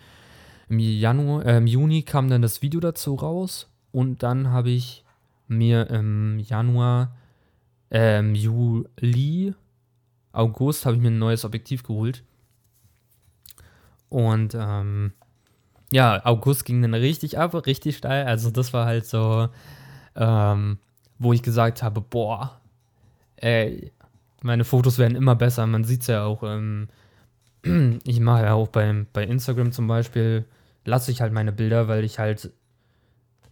Im, 0.69 0.79
Januar, 0.79 1.47
äh, 1.47 1.57
im 1.59 1.67
Juni 1.67 2.03
kam 2.03 2.29
dann 2.29 2.43
das 2.43 2.61
Video 2.61 2.81
dazu 2.81 3.15
raus. 3.15 3.71
Und 3.93 4.23
dann 4.23 4.51
habe 4.51 4.71
ich 4.71 5.05
mir 5.49 5.89
im 5.89 6.39
Januar, 6.39 7.17
äh, 7.91 8.19
im 8.19 8.35
Juli, 8.35 9.55
August 10.33 10.87
habe 10.87 10.97
ich 10.97 11.03
mir 11.03 11.11
ein 11.11 11.19
neues 11.19 11.45
Objektiv 11.45 11.83
geholt. 11.83 12.23
Und 14.09 14.55
ähm, 14.55 15.13
ja, 15.91 16.25
August 16.25 16.65
ging 16.65 16.83
dann 16.83 16.95
richtig 16.95 17.39
ab, 17.39 17.55
richtig 17.67 17.97
steil. 17.97 18.27
Also 18.27 18.51
das 18.51 18.73
war 18.73 18.87
halt 18.87 19.07
so, 19.07 19.49
ähm, 20.15 20.79
wo 21.19 21.33
ich 21.33 21.43
gesagt 21.43 21.83
habe, 21.83 22.01
boah, 22.01 22.61
ey, 23.37 23.93
meine 24.43 24.65
Fotos 24.65 24.99
werden 24.99 25.17
immer 25.17 25.35
besser. 25.35 25.67
Man 25.67 25.85
sieht 25.85 26.03
es 26.03 26.07
ja 26.09 26.25
auch, 26.25 26.43
ähm, 26.43 26.89
ich 28.05 28.21
mache 28.21 28.45
ja 28.45 28.55
auch 28.55 28.69
bei, 28.69 29.07
bei 29.13 29.25
Instagram 29.25 29.73
zum 29.73 29.87
Beispiel, 29.87 30.45
lasse 30.85 31.11
ich 31.11 31.21
halt 31.21 31.33
meine 31.33 31.53
Bilder, 31.53 31.89
weil 31.89 32.05
ich 32.05 32.19
halt 32.19 32.53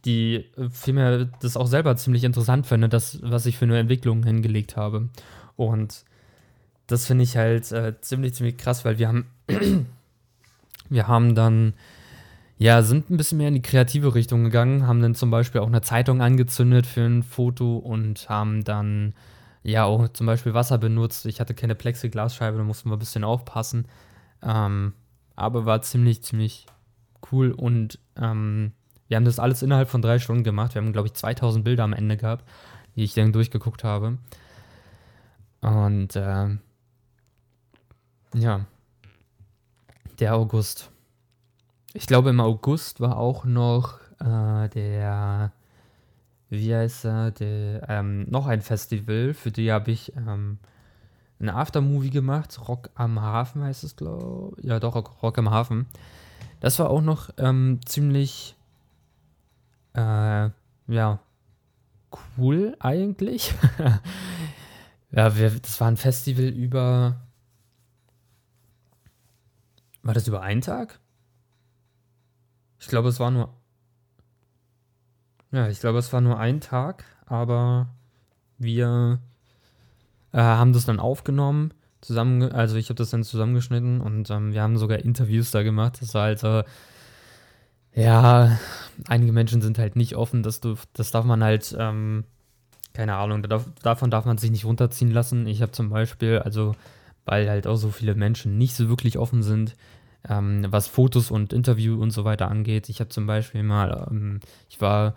die 0.05 0.45
vielmehr 0.71 1.27
das 1.41 1.57
auch 1.57 1.67
selber 1.67 1.97
ziemlich 1.97 2.25
interessant 2.25 2.67
finde, 2.67 2.89
das, 2.89 3.21
was 3.23 3.47
ich 3.47 3.57
für 3.57 3.65
eine 3.65 3.79
Entwicklung 3.79 4.23
hingelegt 4.25 4.77
habe. 4.77 5.09
Und 5.57 6.05
das 6.87 7.07
finde 7.07 7.25
ich 7.25 7.37
halt 7.37 7.71
äh, 7.73 8.01
ziemlich, 8.01 8.35
ziemlich 8.35 8.57
krass, 8.57 8.85
weil 8.85 8.99
wir 8.99 9.09
haben, 9.09 9.27
wir 10.89 11.09
haben 11.09 11.35
dann, 11.35 11.75
ja, 12.59 12.83
sind 12.83 13.11
ein 13.11 13.17
bisschen 13.17 13.39
mehr 13.39 13.49
in 13.49 13.55
die 13.55 13.63
kreative 13.63 14.15
Richtung 14.15 14.45
gegangen, 14.45 14.87
haben 14.87 15.01
dann 15.01 15.15
zum 15.15 15.31
Beispiel 15.31 15.61
auch 15.61 15.67
eine 15.67 15.83
Zeitung 15.83 16.21
angezündet 16.21 16.87
für 16.87 17.03
ein 17.03 17.23
Foto 17.23 17.79
und 17.79 18.29
haben 18.29 18.65
dann 18.65 19.15
ja 19.63 19.85
auch 19.85 20.09
zum 20.09 20.27
Beispiel 20.27 20.55
Wasser 20.55 20.79
benutzt. 20.79 21.25
Ich 21.27 21.41
hatte 21.41 21.55
keine 21.55 21.75
Plexiglasscheibe, 21.75 22.59
da 22.59 22.65
mussten 22.65 22.91
wir 22.91 22.97
ein 22.97 23.01
bisschen 23.01 23.25
aufpassen. 23.25 23.87
Ähm, 24.43 24.93
aber 25.37 25.65
war 25.65 25.83
ziemlich, 25.83 26.23
ziemlich 26.23 26.67
cool 27.33 27.51
und 27.51 27.99
ähm, 28.17 28.73
wir 29.09 29.17
haben 29.17 29.25
das 29.25 29.39
alles 29.39 29.63
innerhalb 29.63 29.89
von 29.89 30.03
drei 30.03 30.19
Stunden 30.19 30.45
gemacht. 30.45 30.75
Wir 30.75 30.83
haben, 30.83 30.93
glaube 30.93 31.09
ich, 31.09 31.15
2000 31.15 31.65
Bilder 31.65 31.85
am 31.85 31.93
Ende 31.93 32.17
gehabt, 32.17 32.45
die 32.97 33.05
ich 33.05 33.15
dann 33.15 33.33
durchgeguckt 33.33 33.85
habe. 33.85 34.19
Und 35.61 36.17
äh, 36.17 36.57
ja, 38.35 38.67
der 40.19 40.35
August. 40.35 40.91
Ich 41.93 42.07
glaube, 42.07 42.31
im 42.31 42.41
August 42.41 43.01
war 43.01 43.17
auch 43.17 43.45
noch 43.45 44.01
äh, 44.21 44.69
der 44.69 45.53
wie 46.55 46.75
heißt 46.75 47.05
er, 47.05 47.31
der, 47.31 47.89
ähm, 47.89 48.27
noch 48.31 48.47
ein 48.47 48.63
Festival, 48.63 49.35
für 49.35 49.51
die 49.51 49.73
habe 49.73 49.91
ich 49.91 50.15
ähm, 50.17 50.59
ein 51.41 51.49
Aftermovie 51.49 52.11
gemacht, 52.11 52.69
Rock 52.69 52.91
am 52.95 53.21
Hafen 53.21 53.63
heißt 53.63 53.85
es, 53.85 53.97
glaube 53.97 54.57
ich. 54.59 54.65
Ja, 54.65 54.81
doch, 54.81 54.95
Rock, 54.95 55.23
Rock, 55.23 55.39
am 55.39 55.51
Hafen. 55.51 55.87
Das 56.61 56.79
war 56.79 56.91
auch 56.91 57.03
noch 57.03 57.31
ähm, 57.39 57.81
ziemlich, 57.85 58.57
äh, 59.95 60.51
ja, 60.89 61.21
cool 62.37 62.77
eigentlich. 62.81 63.55
ja, 65.11 65.37
wir, 65.37 65.51
das 65.51 65.81
war 65.81 65.89
ein 65.89 65.97
Festival 65.97 66.47
über, 66.47 67.21
war 70.03 70.15
das 70.15 70.29
über 70.29 70.43
einen 70.43 70.61
Tag? 70.61 71.01
Ich 72.79 72.89
glaube, 72.89 73.09
es 73.09 73.19
war 73.19 73.31
nur 73.31 73.55
ja, 75.55 75.69
ich 75.69 75.79
glaube, 75.79 75.99
es 76.01 76.13
war 76.13 76.21
nur 76.21 76.37
ein 76.37 76.61
Tag, 76.61 77.05
aber 77.27 77.87
wir 78.59 79.21
äh, 80.33 80.39
haben 80.39 80.73
das 80.73 80.85
dann 80.85 80.99
aufgenommen, 80.99 81.73
zusammen, 82.01 82.43
also 82.51 82.75
ich 82.77 82.89
habe 82.89 82.97
das 82.97 83.11
dann 83.11 83.23
zusammengeschnitten 83.23 84.01
und 84.01 84.31
ähm, 84.31 84.53
wir 84.53 84.63
haben 84.63 84.77
sogar 84.79 84.99
Interviews 84.99 85.53
da 85.53 85.63
gemacht. 85.63 86.03
Das 86.03 86.13
war 86.13 86.25
also, 86.25 86.65
ja, 87.95 88.59
einige 89.09 89.33
Menschen 89.33 89.63
sind 89.63 89.79
halt 89.79 89.97
nicht 89.97 90.17
offen, 90.17 90.43
dass 90.43 90.61
du, 90.61 90.75
das 90.93 91.11
darf 91.11 91.25
man 91.25 91.43
halt, 91.43 91.75
ähm, 91.79 92.25
keine 92.93 93.17
Ahnung, 93.17 93.43
darf, 93.43 93.67
davon 93.83 94.11
darf 94.11 94.25
man 94.25 94.39
sich 94.39 94.51
nicht 94.51 94.65
runterziehen 94.65 95.11
lassen. 95.11 95.47
Ich 95.47 95.63
habe 95.63 95.73
zum 95.73 95.91
Beispiel, 95.91 96.39
also, 96.39 96.75
weil 97.25 97.49
halt 97.49 97.67
auch 97.67 97.77
so 97.77 97.91
viele 97.91 98.15
Menschen 98.15 98.59
nicht 98.59 98.75
so 98.75 98.89
wirklich 98.89 99.19
offen 99.19 99.43
sind, 99.43 99.77
ähm, 100.29 100.67
was 100.69 100.89
Fotos 100.89 101.31
und 101.31 101.53
Interview 101.53 102.01
und 102.01 102.11
so 102.11 102.25
weiter 102.25 102.51
angeht. 102.51 102.89
Ich 102.89 103.01
habe 103.01 103.11
zum 103.11 103.27
Beispiel 103.27 103.63
mal, 103.63 104.07
ähm, 104.11 104.41
ich 104.69 104.81
war 104.81 105.15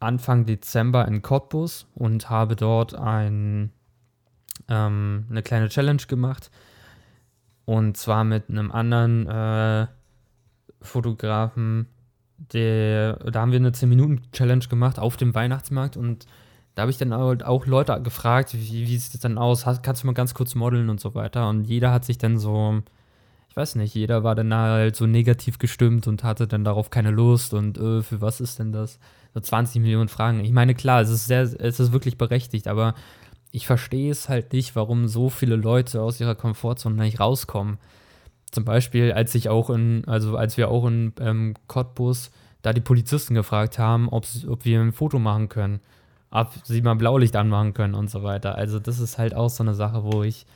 Anfang 0.00 0.46
Dezember 0.46 1.06
in 1.06 1.22
Cottbus 1.22 1.86
und 1.94 2.30
habe 2.30 2.56
dort 2.56 2.94
ein, 2.94 3.70
ähm, 4.68 5.26
eine 5.30 5.42
kleine 5.42 5.68
Challenge 5.68 6.02
gemacht. 6.08 6.50
Und 7.64 7.96
zwar 7.96 8.24
mit 8.24 8.48
einem 8.48 8.72
anderen 8.72 9.26
äh, 9.28 9.86
Fotografen. 10.80 11.86
Der, 12.52 13.16
da 13.16 13.40
haben 13.40 13.52
wir 13.52 13.58
eine 13.58 13.70
10-Minuten-Challenge 13.70 14.66
gemacht 14.68 14.98
auf 14.98 15.16
dem 15.16 15.34
Weihnachtsmarkt 15.34 15.96
und 15.96 16.26
da 16.74 16.82
habe 16.82 16.90
ich 16.90 16.98
dann 16.98 17.12
auch 17.12 17.66
Leute 17.66 18.00
gefragt, 18.00 18.54
wie, 18.54 18.88
wie 18.88 18.96
sieht 18.96 19.14
es 19.14 19.20
dann 19.20 19.36
aus? 19.36 19.66
Kannst 19.82 20.02
du 20.02 20.06
mal 20.06 20.14
ganz 20.14 20.32
kurz 20.32 20.54
modeln 20.54 20.88
und 20.88 21.00
so 21.00 21.14
weiter? 21.14 21.48
Und 21.48 21.64
jeder 21.64 21.92
hat 21.92 22.06
sich 22.06 22.16
dann 22.16 22.38
so, 22.38 22.80
ich 23.50 23.56
weiß 23.56 23.74
nicht, 23.74 23.94
jeder 23.94 24.24
war 24.24 24.34
dann 24.34 24.54
halt 24.54 24.96
so 24.96 25.06
negativ 25.06 25.58
gestimmt 25.58 26.06
und 26.06 26.24
hatte 26.24 26.46
dann 26.46 26.64
darauf 26.64 26.88
keine 26.88 27.10
Lust 27.10 27.52
und 27.52 27.76
äh, 27.76 28.02
für 28.02 28.22
was 28.22 28.40
ist 28.40 28.58
denn 28.58 28.72
das? 28.72 28.98
so 29.34 29.40
20 29.40 29.80
Millionen 29.80 30.08
Fragen. 30.08 30.44
Ich 30.44 30.52
meine, 30.52 30.74
klar, 30.74 31.00
es 31.00 31.10
ist 31.10 31.26
sehr, 31.26 31.42
es 31.42 31.80
ist 31.80 31.92
wirklich 31.92 32.18
berechtigt, 32.18 32.68
aber 32.68 32.94
ich 33.52 33.66
verstehe 33.66 34.10
es 34.10 34.28
halt 34.28 34.52
nicht, 34.52 34.76
warum 34.76 35.08
so 35.08 35.28
viele 35.28 35.56
Leute 35.56 36.02
aus 36.02 36.20
ihrer 36.20 36.34
Komfortzone 36.34 37.02
nicht 37.02 37.20
rauskommen. 37.20 37.78
Zum 38.50 38.64
Beispiel, 38.64 39.12
als 39.12 39.34
ich 39.34 39.48
auch 39.48 39.70
in, 39.70 40.04
also 40.06 40.36
als 40.36 40.56
wir 40.56 40.70
auch 40.70 40.86
in 40.86 41.12
ähm, 41.20 41.54
Cottbus 41.68 42.30
da 42.62 42.72
die 42.72 42.80
Polizisten 42.80 43.34
gefragt 43.34 43.78
haben, 43.78 44.08
ob 44.08 44.24
wir 44.64 44.80
ein 44.80 44.92
Foto 44.92 45.18
machen 45.18 45.48
können, 45.48 45.80
ob 46.30 46.52
sie 46.64 46.82
mal 46.82 46.94
Blaulicht 46.94 47.36
anmachen 47.36 47.74
können 47.74 47.94
und 47.94 48.10
so 48.10 48.22
weiter. 48.22 48.54
Also 48.56 48.78
das 48.78 48.98
ist 48.98 49.18
halt 49.18 49.34
auch 49.34 49.50
so 49.50 49.62
eine 49.62 49.74
Sache, 49.74 50.04
wo 50.04 50.22
ich, 50.22 50.46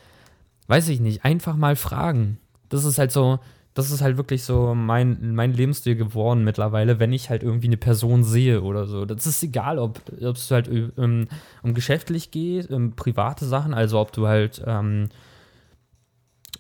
weiß 0.67 0.89
ich 0.89 1.01
nicht, 1.01 1.25
einfach 1.25 1.57
mal 1.57 1.77
fragen. 1.77 2.39
Das 2.69 2.85
ist 2.85 2.99
halt 2.99 3.13
so, 3.13 3.39
das 3.75 3.91
ist 3.91 4.03
halt 4.03 4.17
wirklich 4.17 4.45
so 4.45 4.75
mein, 4.75 5.35
mein 5.35 5.53
Lebensstil 5.53 5.97
geworden 5.97 6.45
mittlerweile, 6.45 7.01
wenn 7.01 7.13
ich 7.13 7.29
halt 7.29 7.43
irgendwie 7.43 7.67
eine 7.67 7.77
Person 7.77 8.23
sehe 8.23 8.63
oder 8.63 8.87
so. 8.87 9.05
Das 9.05 9.27
ist 9.27 9.43
egal, 9.43 9.79
ob 9.79 10.01
es 10.21 10.51
halt 10.51 10.69
um, 10.97 11.27
um 11.63 11.75
geschäftlich 11.75 12.31
geht, 12.31 12.71
um 12.71 12.93
private 12.93 13.45
Sachen, 13.45 13.75
also 13.75 13.99
ob 13.99 14.13
du 14.13 14.29
halt 14.29 14.63
ähm, 14.65 15.09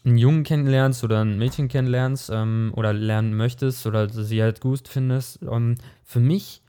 einen 0.05 0.19
Jungen 0.19 0.45
kennenlernst 0.45 1.03
oder 1.05 1.25
ein 1.25 1.39
Mädchen 1.39 1.69
kennenlernst 1.69 2.31
ähm, 2.33 2.73
oder 2.77 2.93
lernen 2.93 3.35
möchtest 3.37 3.87
oder 3.87 4.09
sie 4.09 4.43
halt 4.43 4.61
gut 4.61 4.89
findest. 4.89 5.43
Ähm, 5.43 5.77
für 6.05 6.21
mich 6.21 6.63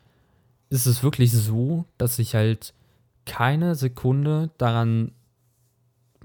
ist 0.70 0.86
es 0.86 1.04
wirklich 1.04 1.32
so, 1.32 1.86
dass 1.98 2.20
ich 2.20 2.36
halt 2.36 2.74
keine 3.26 3.76
Sekunde 3.76 4.52
daran 4.58 5.12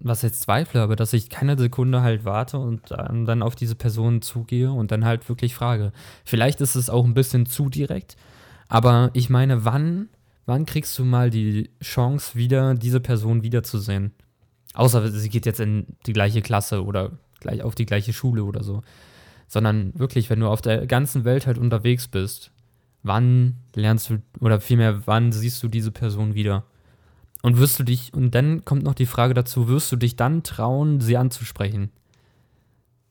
was 0.02 0.22
jetzt 0.22 0.42
zweifle, 0.42 0.80
aber 0.80 0.96
dass 0.96 1.12
ich 1.12 1.28
keine 1.28 1.58
Sekunde 1.58 2.02
halt 2.02 2.24
warte 2.24 2.58
und 2.58 2.90
dann 2.90 3.42
auf 3.42 3.54
diese 3.54 3.74
Person 3.74 4.22
zugehe 4.22 4.72
und 4.72 4.90
dann 4.92 5.04
halt 5.04 5.28
wirklich 5.28 5.54
frage. 5.54 5.92
Vielleicht 6.24 6.60
ist 6.60 6.74
es 6.74 6.88
auch 6.88 7.04
ein 7.04 7.14
bisschen 7.14 7.46
zu 7.46 7.68
direkt, 7.68 8.16
Aber 8.68 9.10
ich 9.14 9.30
meine, 9.30 9.64
wann, 9.64 10.08
wann 10.46 10.64
kriegst 10.66 10.98
du 10.98 11.04
mal 11.04 11.30
die 11.30 11.70
Chance, 11.82 12.36
wieder 12.36 12.74
diese 12.74 13.00
Person 13.00 13.42
wiederzusehen? 13.42 14.12
Außer 14.74 15.10
sie 15.10 15.28
geht 15.28 15.46
jetzt 15.46 15.60
in 15.60 15.86
die 16.06 16.12
gleiche 16.12 16.42
Klasse 16.42 16.84
oder 16.84 17.12
gleich 17.40 17.62
auf 17.62 17.74
die 17.74 17.86
gleiche 17.86 18.12
Schule 18.12 18.44
oder 18.44 18.62
so. 18.62 18.82
Sondern 19.48 19.92
wirklich, 19.98 20.30
wenn 20.30 20.40
du 20.40 20.48
auf 20.48 20.60
der 20.60 20.86
ganzen 20.86 21.24
Welt 21.24 21.46
halt 21.46 21.58
unterwegs 21.58 22.06
bist, 22.06 22.52
wann 23.02 23.56
lernst 23.74 24.10
du, 24.10 24.22
oder 24.40 24.60
vielmehr, 24.60 25.06
wann 25.06 25.32
siehst 25.32 25.62
du 25.62 25.68
diese 25.68 25.90
Person 25.90 26.34
wieder? 26.34 26.64
Und 27.42 27.58
wirst 27.58 27.78
du 27.78 27.84
dich, 27.84 28.12
und 28.12 28.34
dann 28.34 28.64
kommt 28.64 28.82
noch 28.82 28.94
die 28.94 29.06
Frage 29.06 29.34
dazu, 29.34 29.68
wirst 29.68 29.90
du 29.90 29.96
dich 29.96 30.14
dann 30.14 30.42
trauen, 30.42 31.00
sie 31.00 31.16
anzusprechen? 31.16 31.90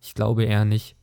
Ich 0.01 0.13
glaube 0.13 0.45
eher 0.45 0.65
nicht. 0.65 0.95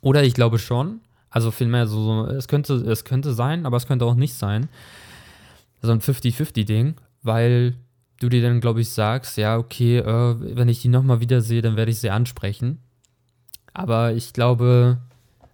Oder 0.00 0.22
ich 0.22 0.34
glaube 0.34 0.58
schon. 0.58 1.00
Also 1.30 1.50
vielmehr 1.50 1.86
so, 1.86 2.02
so 2.02 2.26
es 2.26 2.48
könnte, 2.48 2.74
es 2.74 3.04
könnte 3.04 3.32
sein, 3.32 3.66
aber 3.66 3.76
es 3.76 3.86
könnte 3.86 4.04
auch 4.04 4.14
nicht 4.14 4.34
sein. 4.34 4.68
So 5.80 5.92
ein 5.92 6.00
50-50-Ding, 6.00 6.96
weil 7.22 7.76
du 8.20 8.28
dir 8.28 8.42
dann, 8.42 8.60
glaube 8.60 8.80
ich, 8.80 8.90
sagst, 8.90 9.36
ja, 9.36 9.58
okay, 9.58 9.98
äh, 9.98 10.56
wenn 10.56 10.68
ich 10.68 10.80
die 10.80 10.88
nochmal 10.88 11.20
wiedersehe, 11.20 11.62
dann 11.62 11.76
werde 11.76 11.90
ich 11.90 11.98
sie 11.98 12.10
ansprechen. 12.10 12.78
Aber 13.72 14.12
ich 14.12 14.32
glaube, 14.32 14.98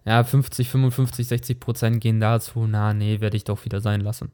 ja, 0.04 0.22
50, 0.22 0.68
55, 0.68 1.26
60 1.26 1.60
Prozent 1.60 2.00
gehen 2.00 2.20
dazu, 2.20 2.66
na, 2.68 2.92
nee, 2.92 3.20
werde 3.20 3.36
ich 3.36 3.44
doch 3.44 3.64
wieder 3.64 3.80
sein 3.80 4.00
lassen. 4.00 4.30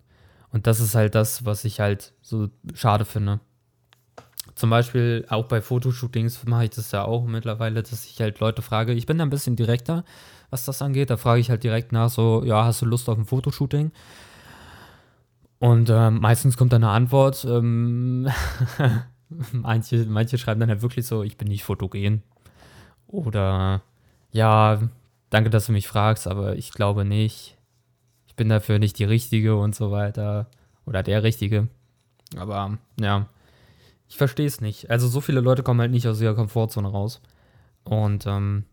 Und 0.51 0.67
das 0.67 0.81
ist 0.81 0.95
halt 0.95 1.15
das, 1.15 1.45
was 1.45 1.65
ich 1.65 1.81
halt 1.81 2.13
so 2.21 2.51
schade 2.75 3.05
finde. 3.05 3.41
Zum 4.55 4.71
Beispiel 4.71 5.25
auch 5.29 5.47
bei 5.47 5.63
Fotoshootings 5.63 6.45
mache 6.45 6.65
ich 6.65 6.71
das 6.71 6.93
ja 6.93 7.05
auch 7.05 7.25
mittlerweile, 7.25 7.83
dass 7.83 8.05
ich 8.05 8.21
halt 8.21 8.39
Leute 8.41 8.61
frage. 8.61 8.93
Ich 8.93 9.07
bin 9.07 9.17
da 9.17 9.25
ein 9.25 9.31
bisschen 9.31 9.57
direkter, 9.57 10.05
was 10.51 10.65
das 10.67 10.83
angeht. 10.83 11.09
Da 11.09 11.17
frage 11.17 11.41
ich 11.41 11.49
halt 11.49 11.65
direkt 11.65 11.93
nach, 11.93 12.11
so, 12.11 12.45
ja, 12.45 12.65
hast 12.65 12.83
du 12.83 12.87
Lust 12.87 13.09
auf 13.09 13.17
ein 13.17 13.25
Fotoshooting? 13.25 13.93
Und 15.63 15.91
äh, 15.91 16.11
meistens 16.11 16.57
kommt 16.57 16.73
dann 16.73 16.83
eine 16.83 16.93
Antwort. 16.93 17.47
Ähm, 17.49 18.27
manche, 19.53 20.05
manche 20.07 20.37
schreiben 20.37 20.59
dann 20.59 20.71
halt 20.71 20.83
wirklich 20.83 21.07
so, 21.07 21.23
ich 21.23 21.37
bin 21.37 21.47
nicht 21.47 21.63
fotogen. 21.63 22.25
Oder 23.07 23.81
ja, 24.33 24.81
danke, 25.31 25.51
dass 25.51 25.67
du 25.67 25.73
mich 25.73 25.87
fragst, 25.87 26.27
aber 26.27 26.57
ich 26.57 26.73
glaube 26.73 27.05
nicht. 27.05 27.57
Ich 28.27 28.35
bin 28.35 28.49
dafür 28.49 28.81
nicht 28.81 28.99
die 28.99 29.05
Richtige 29.05 29.55
und 29.55 29.77
so 29.77 29.93
weiter. 29.93 30.49
Oder 30.85 31.05
der 31.05 31.23
Richtige. 31.23 31.69
Aber 32.37 32.77
ja, 32.99 33.29
ich 34.09 34.17
verstehe 34.17 34.49
es 34.49 34.61
nicht. 34.61 34.91
Also 34.91 35.07
so 35.07 35.21
viele 35.21 35.41
Leute 35.41 35.63
kommen 35.63 35.81
halt 35.81 35.93
nicht 35.93 36.09
aus 36.09 36.21
ihrer 36.21 36.35
Komfortzone 36.35 36.89
raus. 36.89 37.21
Und 37.85 38.27
ähm, 38.27 38.65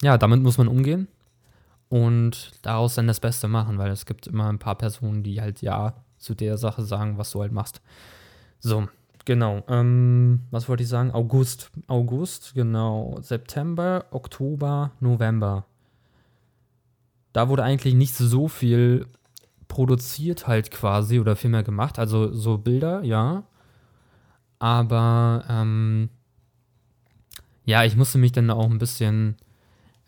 ja, 0.00 0.16
damit 0.16 0.44
muss 0.44 0.58
man 0.58 0.68
umgehen 0.68 1.08
und 1.88 2.52
daraus 2.62 2.94
dann 2.94 3.06
das 3.06 3.20
Beste 3.20 3.48
machen, 3.48 3.78
weil 3.78 3.90
es 3.90 4.06
gibt 4.06 4.26
immer 4.26 4.48
ein 4.48 4.58
paar 4.58 4.76
Personen, 4.76 5.22
die 5.22 5.40
halt 5.40 5.62
ja 5.62 5.94
zu 6.18 6.34
der 6.34 6.58
Sache 6.58 6.82
sagen, 6.82 7.16
was 7.18 7.30
du 7.30 7.40
halt 7.40 7.52
machst. 7.52 7.80
So, 8.60 8.88
genau. 9.24 9.62
Ähm, 9.68 10.42
was 10.50 10.68
wollte 10.68 10.82
ich 10.82 10.88
sagen? 10.88 11.12
August. 11.12 11.70
August, 11.86 12.54
genau. 12.54 13.18
September, 13.20 14.06
Oktober, 14.10 14.92
November. 15.00 15.64
Da 17.32 17.48
wurde 17.48 17.62
eigentlich 17.62 17.94
nicht 17.94 18.14
so 18.14 18.48
viel 18.48 19.06
produziert 19.68 20.46
halt 20.46 20.70
quasi 20.70 21.20
oder 21.20 21.36
viel 21.36 21.50
mehr 21.50 21.62
gemacht. 21.62 21.98
Also 21.98 22.32
so 22.32 22.58
Bilder, 22.58 23.02
ja. 23.04 23.44
Aber 24.58 25.44
ähm, 25.48 26.08
ja, 27.64 27.84
ich 27.84 27.96
musste 27.96 28.18
mich 28.18 28.32
dann 28.32 28.50
auch 28.50 28.68
ein 28.68 28.78
bisschen 28.78 29.36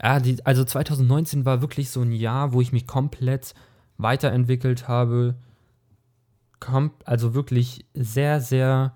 ja, 0.03 0.21
die, 0.21 0.45
also 0.47 0.65
2019 0.65 1.45
war 1.45 1.61
wirklich 1.61 1.91
so 1.91 2.01
ein 2.01 2.13
Jahr, 2.13 2.53
wo 2.53 2.61
ich 2.61 2.73
mich 2.73 2.87
komplett 2.87 3.55
weiterentwickelt 3.99 4.89
habe. 4.89 5.35
Kom 6.59 6.93
also 7.05 7.35
wirklich 7.35 7.85
sehr, 7.95 8.41
sehr 8.41 8.95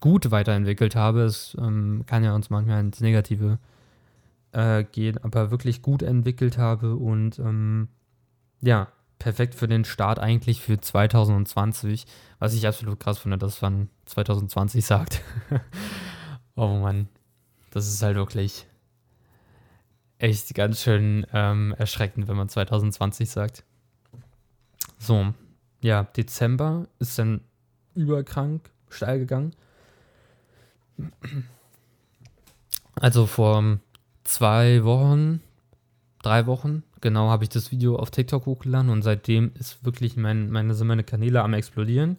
gut 0.00 0.30
weiterentwickelt 0.30 0.96
habe. 0.96 1.22
Es 1.22 1.56
ähm, 1.60 2.04
kann 2.06 2.24
ja 2.24 2.34
uns 2.34 2.50
manchmal 2.50 2.80
ins 2.80 3.00
Negative 3.00 3.58
äh, 4.52 4.84
gehen, 4.84 5.18
aber 5.22 5.50
wirklich 5.50 5.82
gut 5.82 6.02
entwickelt 6.02 6.58
habe 6.58 6.96
und 6.96 7.38
ähm, 7.38 7.88
ja, 8.60 8.88
perfekt 9.18 9.54
für 9.54 9.68
den 9.68 9.84
Start 9.84 10.18
eigentlich 10.18 10.60
für 10.60 10.80
2020, 10.80 12.06
was 12.38 12.54
ich 12.54 12.66
absolut 12.66 13.00
krass 13.00 13.18
finde, 13.18 13.38
dass 13.38 13.60
man 13.60 13.88
2020 14.06 14.84
sagt. 14.84 15.22
oh 16.56 16.78
Mann, 16.78 17.08
das 17.70 17.86
ist 17.86 18.02
halt 18.02 18.16
wirklich 18.16 18.66
echt 20.22 20.54
ganz 20.54 20.80
schön 20.80 21.26
ähm, 21.32 21.74
erschreckend, 21.76 22.28
wenn 22.28 22.36
man 22.36 22.48
2020 22.48 23.28
sagt. 23.28 23.64
So, 24.98 25.34
ja, 25.80 26.04
Dezember 26.04 26.86
ist 27.00 27.18
dann 27.18 27.40
überkrank 27.96 28.70
steil 28.88 29.18
gegangen. 29.18 29.52
Also 32.94 33.26
vor 33.26 33.78
zwei 34.22 34.84
Wochen, 34.84 35.40
drei 36.22 36.46
Wochen, 36.46 36.84
genau, 37.00 37.28
habe 37.28 37.42
ich 37.42 37.50
das 37.50 37.72
Video 37.72 37.96
auf 37.96 38.12
TikTok 38.12 38.46
hochgeladen 38.46 38.90
und 38.90 39.02
seitdem 39.02 39.50
ist 39.58 39.84
wirklich 39.84 40.16
mein, 40.16 40.50
meine, 40.50 40.74
sind 40.74 40.86
meine 40.86 41.02
Kanäle 41.02 41.42
am 41.42 41.54
explodieren. 41.54 42.16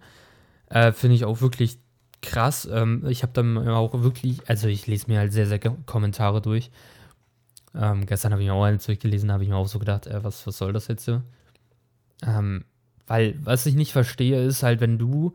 Äh, 0.67 0.91
Finde 0.91 1.15
ich 1.15 1.23
auch 1.23 1.39
wirklich 1.39 1.77
krass. 2.21 2.67
Ähm, 2.69 3.05
ich 3.07 3.23
habe 3.23 3.31
dann 3.31 3.65
auch 3.69 3.93
wirklich, 4.01 4.49
also 4.49 4.67
ich 4.67 4.87
lese 4.87 5.09
mir 5.09 5.19
halt 5.19 5.31
sehr, 5.31 5.47
sehr 5.47 5.59
Kommentare 5.59 6.41
durch 6.41 6.69
ähm, 7.75 8.05
gestern 8.05 8.31
habe 8.31 8.41
ich 8.41 8.47
mir 8.47 8.53
auch 8.53 8.63
eins 8.63 8.85
durchgelesen, 8.85 9.31
habe 9.31 9.43
ich 9.43 9.49
mir 9.49 9.55
auch 9.55 9.67
so 9.67 9.79
gedacht, 9.79 10.07
äh, 10.07 10.23
was, 10.23 10.45
was 10.45 10.57
soll 10.57 10.73
das 10.73 10.87
jetzt 10.87 11.05
so? 11.05 11.21
Ähm, 12.25 12.65
weil, 13.07 13.35
was 13.43 13.65
ich 13.65 13.75
nicht 13.75 13.91
verstehe, 13.91 14.43
ist 14.43 14.63
halt, 14.63 14.79
wenn 14.79 14.97
du, 14.97 15.33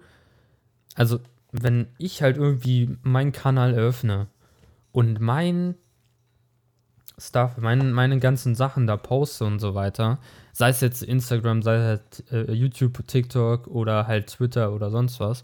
also, 0.94 1.20
wenn 1.52 1.88
ich 1.98 2.22
halt 2.22 2.36
irgendwie 2.36 2.96
meinen 3.02 3.32
Kanal 3.32 3.74
eröffne 3.74 4.28
und 4.92 5.20
mein 5.20 5.74
Stuff, 7.18 7.56
mein, 7.58 7.92
meine 7.92 8.18
ganzen 8.20 8.54
Sachen 8.54 8.86
da 8.86 8.96
poste 8.96 9.44
und 9.44 9.58
so 9.58 9.74
weiter, 9.74 10.18
sei 10.52 10.68
es 10.68 10.80
jetzt 10.80 11.02
Instagram, 11.02 11.62
sei 11.62 11.76
es 11.76 11.84
halt 11.84 12.48
äh, 12.48 12.52
YouTube, 12.52 13.06
TikTok 13.06 13.66
oder 13.66 14.06
halt 14.06 14.28
Twitter 14.28 14.72
oder 14.72 14.90
sonst 14.90 15.18
was, 15.18 15.42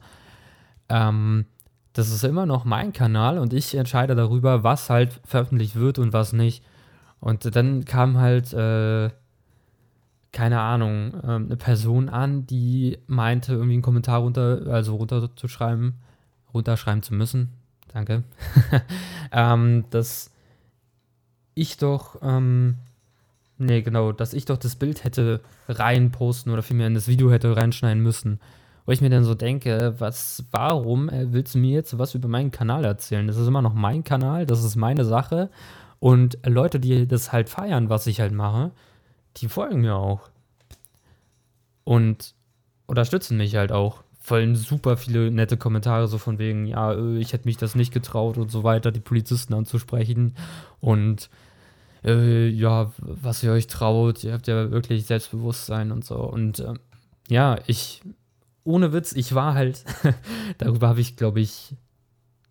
ähm, 0.88 1.46
das 1.92 2.10
ist 2.10 2.24
immer 2.24 2.46
noch 2.46 2.64
mein 2.64 2.92
Kanal 2.92 3.38
und 3.38 3.52
ich 3.52 3.74
entscheide 3.74 4.14
darüber, 4.14 4.64
was 4.64 4.90
halt 4.90 5.20
veröffentlicht 5.24 5.76
wird 5.76 5.98
und 5.98 6.12
was 6.12 6.32
nicht. 6.32 6.64
Und 7.24 7.56
dann 7.56 7.86
kam 7.86 8.18
halt, 8.18 8.52
äh, 8.52 9.08
keine 10.30 10.60
Ahnung, 10.60 11.14
äh, 11.22 11.26
eine 11.26 11.56
Person 11.56 12.10
an, 12.10 12.46
die 12.46 12.98
meinte, 13.06 13.54
irgendwie 13.54 13.72
einen 13.72 13.82
Kommentar 13.82 14.20
runter, 14.20 14.60
also 14.68 14.96
runterzuschreiben, 14.96 15.94
runterschreiben 16.52 17.02
zu 17.02 17.14
müssen. 17.14 17.48
Danke. 17.88 18.24
ähm, 19.32 19.86
dass 19.88 20.32
ich 21.54 21.78
doch, 21.78 22.20
ähm, 22.20 22.74
nee, 23.56 23.80
genau, 23.80 24.12
dass 24.12 24.34
ich 24.34 24.44
doch 24.44 24.58
das 24.58 24.76
Bild 24.76 25.02
hätte 25.02 25.40
reinposten 25.66 26.52
oder 26.52 26.62
vielmehr 26.62 26.88
in 26.88 26.94
das 26.94 27.08
Video 27.08 27.30
hätte 27.30 27.56
reinschneiden 27.56 28.02
müssen. 28.02 28.38
Wo 28.84 28.92
ich 28.92 29.00
mir 29.00 29.08
dann 29.08 29.24
so 29.24 29.34
denke, 29.34 29.94
was, 29.96 30.44
warum 30.50 31.08
äh, 31.08 31.32
willst 31.32 31.54
du 31.54 31.58
mir 31.58 31.72
jetzt 31.72 31.98
was 31.98 32.14
über 32.14 32.28
meinen 32.28 32.50
Kanal 32.50 32.84
erzählen? 32.84 33.26
Das 33.26 33.38
ist 33.38 33.48
immer 33.48 33.62
noch 33.62 33.72
mein 33.72 34.04
Kanal, 34.04 34.44
das 34.44 34.62
ist 34.62 34.76
meine 34.76 35.06
Sache. 35.06 35.48
Und 36.00 36.38
Leute, 36.44 36.80
die 36.80 37.06
das 37.06 37.32
halt 37.32 37.48
feiern, 37.48 37.88
was 37.88 38.06
ich 38.06 38.20
halt 38.20 38.32
mache, 38.32 38.72
die 39.38 39.48
folgen 39.48 39.80
mir 39.80 39.96
auch. 39.96 40.28
Und 41.84 42.34
unterstützen 42.86 43.36
mich 43.36 43.56
halt 43.56 43.72
auch. 43.72 44.02
Vollen 44.20 44.54
super 44.54 44.96
viele 44.96 45.30
nette 45.30 45.58
Kommentare, 45.58 46.08
so 46.08 46.16
von 46.16 46.38
wegen, 46.38 46.66
ja, 46.66 46.92
äh, 46.94 47.18
ich 47.18 47.34
hätte 47.34 47.46
mich 47.46 47.58
das 47.58 47.74
nicht 47.74 47.92
getraut 47.92 48.38
und 48.38 48.50
so 48.50 48.64
weiter, 48.64 48.90
die 48.90 49.00
Polizisten 49.00 49.52
anzusprechen. 49.52 50.34
Und 50.80 51.28
äh, 52.04 52.48
ja, 52.48 52.92
was 52.98 53.42
ihr 53.42 53.52
euch 53.52 53.66
traut, 53.66 54.24
ihr 54.24 54.32
habt 54.32 54.46
ja 54.46 54.70
wirklich 54.70 55.04
Selbstbewusstsein 55.04 55.92
und 55.92 56.06
so. 56.06 56.16
Und 56.16 56.60
äh, 56.60 56.74
ja, 57.28 57.58
ich, 57.66 58.02
ohne 58.64 58.94
Witz, 58.94 59.12
ich 59.12 59.34
war 59.34 59.54
halt, 59.54 59.84
darüber 60.58 60.88
habe 60.88 61.00
ich, 61.00 61.16
glaube 61.16 61.40
ich, 61.40 61.74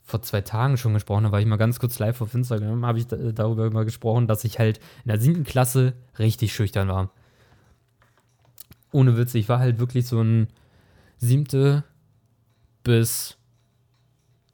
vor 0.04 0.22
zwei 0.22 0.42
Tagen 0.42 0.78
schon 0.78 0.94
gesprochen, 0.94 1.24
da 1.24 1.32
war 1.32 1.40
ich 1.40 1.46
mal 1.46 1.58
ganz 1.58 1.80
kurz 1.80 1.98
live 2.00 2.22
auf 2.22 2.34
Instagram, 2.34 2.86
habe 2.86 3.00
ich 3.00 3.08
darüber 3.08 3.70
mal 3.72 3.86
gesprochen, 3.86 4.28
dass 4.28 4.44
ich 4.44 4.60
halt 4.60 4.80
in 5.06 5.10
der 5.10 5.20
siebten 5.20 5.46
Klasse 5.46 5.94
richtig 6.20 6.54
schüchtern 6.54 6.90
war. 6.90 7.10
Ohne 8.92 9.18
Witz, 9.18 9.34
ich 9.34 9.50
war 9.50 9.60
halt 9.60 9.80
wirklich 9.80 10.06
so 10.06 10.22
ein 10.22 10.48
siebte 11.18 11.84
bis 12.84 13.38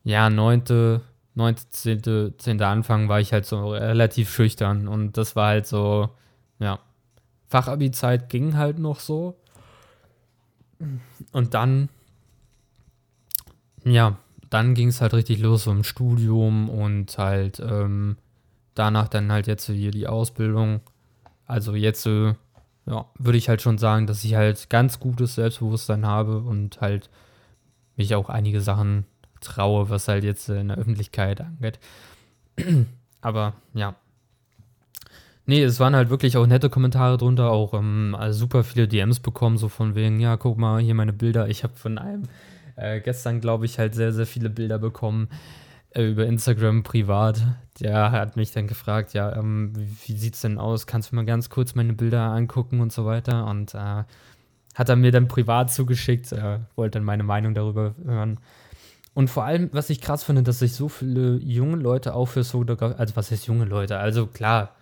ja, 0.03 0.29
neunte, 0.29 1.01
neunte, 1.33 1.69
zehnte, 1.71 2.33
zehnte 2.37 2.67
Anfang 2.67 3.09
war 3.09 3.19
ich 3.19 3.33
halt 3.33 3.45
so 3.45 3.71
relativ 3.71 4.31
schüchtern 4.31 4.87
und 4.87 5.17
das 5.17 5.35
war 5.35 5.47
halt 5.47 5.67
so, 5.67 6.09
ja, 6.59 6.79
Fachabi-Zeit 7.47 8.29
ging 8.29 8.55
halt 8.55 8.79
noch 8.79 8.99
so. 8.99 9.35
Und 11.31 11.53
dann, 11.53 11.89
ja, 13.83 14.17
dann 14.49 14.73
ging 14.73 14.89
es 14.89 15.01
halt 15.01 15.13
richtig 15.13 15.39
los 15.39 15.65
so 15.65 15.71
im 15.71 15.83
Studium 15.83 16.69
und 16.69 17.17
halt 17.17 17.59
ähm, 17.59 18.17
danach 18.73 19.07
dann 19.07 19.31
halt 19.31 19.47
jetzt 19.47 19.67
hier 19.67 19.91
die 19.91 20.07
Ausbildung. 20.07 20.81
Also 21.45 21.75
jetzt 21.75 22.05
ja, 22.05 23.05
würde 23.17 23.37
ich 23.37 23.49
halt 23.49 23.61
schon 23.61 23.77
sagen, 23.77 24.07
dass 24.07 24.23
ich 24.23 24.35
halt 24.35 24.69
ganz 24.69 24.99
gutes 24.99 25.35
Selbstbewusstsein 25.35 26.05
habe 26.05 26.39
und 26.39 26.81
halt 26.81 27.09
mich 27.95 28.15
auch 28.15 28.29
einige 28.29 28.61
Sachen 28.61 29.05
traue, 29.41 29.89
was 29.89 30.07
halt 30.07 30.23
jetzt 30.23 30.49
in 30.49 30.69
der 30.69 30.77
Öffentlichkeit 30.77 31.41
angeht. 31.41 31.79
Aber 33.21 33.53
ja. 33.73 33.95
Nee, 35.45 35.63
es 35.63 35.79
waren 35.79 35.95
halt 35.95 36.09
wirklich 36.09 36.37
auch 36.37 36.45
nette 36.45 36.69
Kommentare 36.69 37.17
drunter, 37.17 37.49
auch 37.49 37.73
ähm, 37.73 38.15
also 38.17 38.39
super 38.39 38.63
viele 38.63 38.87
DMs 38.87 39.19
bekommen, 39.19 39.57
so 39.57 39.67
von 39.67 39.95
wegen, 39.95 40.19
ja, 40.19 40.37
guck 40.37 40.57
mal, 40.57 40.79
hier 40.79 40.93
meine 40.93 41.13
Bilder. 41.13 41.47
Ich 41.47 41.63
habe 41.63 41.75
von 41.75 41.97
einem 41.97 42.23
äh, 42.79 43.01
gestern, 43.01 43.41
glaube 43.41 43.65
ich, 43.65 43.79
halt 43.79 43.95
sehr, 43.95 44.13
sehr 44.13 44.25
viele 44.25 44.49
Bilder 44.49 44.79
bekommen 44.79 45.29
äh, 45.91 46.09
über 46.09 46.25
Instagram 46.25 46.83
privat. 46.83 47.41
Der 47.79 48.11
hat 48.11 48.35
mich 48.35 48.51
dann 48.51 48.67
gefragt, 48.67 49.13
ja, 49.13 49.35
ähm, 49.35 49.73
wie, 49.75 49.89
wie 50.05 50.17
sieht's 50.17 50.41
denn 50.41 50.57
aus? 50.57 50.87
Kannst 50.87 51.11
du 51.11 51.15
mal 51.15 51.25
ganz 51.25 51.49
kurz 51.49 51.75
meine 51.75 51.93
Bilder 51.93 52.21
angucken 52.21 52.79
und 52.81 52.91
so 52.91 53.05
weiter? 53.05 53.45
Und 53.47 53.73
äh, 53.73 54.03
hat 54.75 54.89
er 54.89 54.95
mir 54.95 55.11
dann 55.11 55.27
privat 55.27 55.71
zugeschickt, 55.71 56.31
äh, 56.31 56.59
wollte 56.75 56.99
dann 56.99 57.05
meine 57.05 57.23
Meinung 57.23 57.53
darüber 57.53 57.95
hören. 58.05 58.39
Und 59.13 59.29
vor 59.29 59.43
allem, 59.43 59.69
was 59.73 59.89
ich 59.89 60.01
krass 60.01 60.23
finde, 60.23 60.43
dass 60.43 60.59
sich 60.59 60.73
so 60.73 60.87
viele 60.87 61.37
junge 61.37 61.77
Leute 61.77 62.13
auch 62.13 62.27
für 62.27 62.43
Fotografie, 62.43 62.97
also 62.97 63.15
was 63.15 63.31
heißt 63.31 63.47
junge 63.47 63.65
Leute? 63.65 63.97
Also 63.97 64.27
klar, 64.27 64.75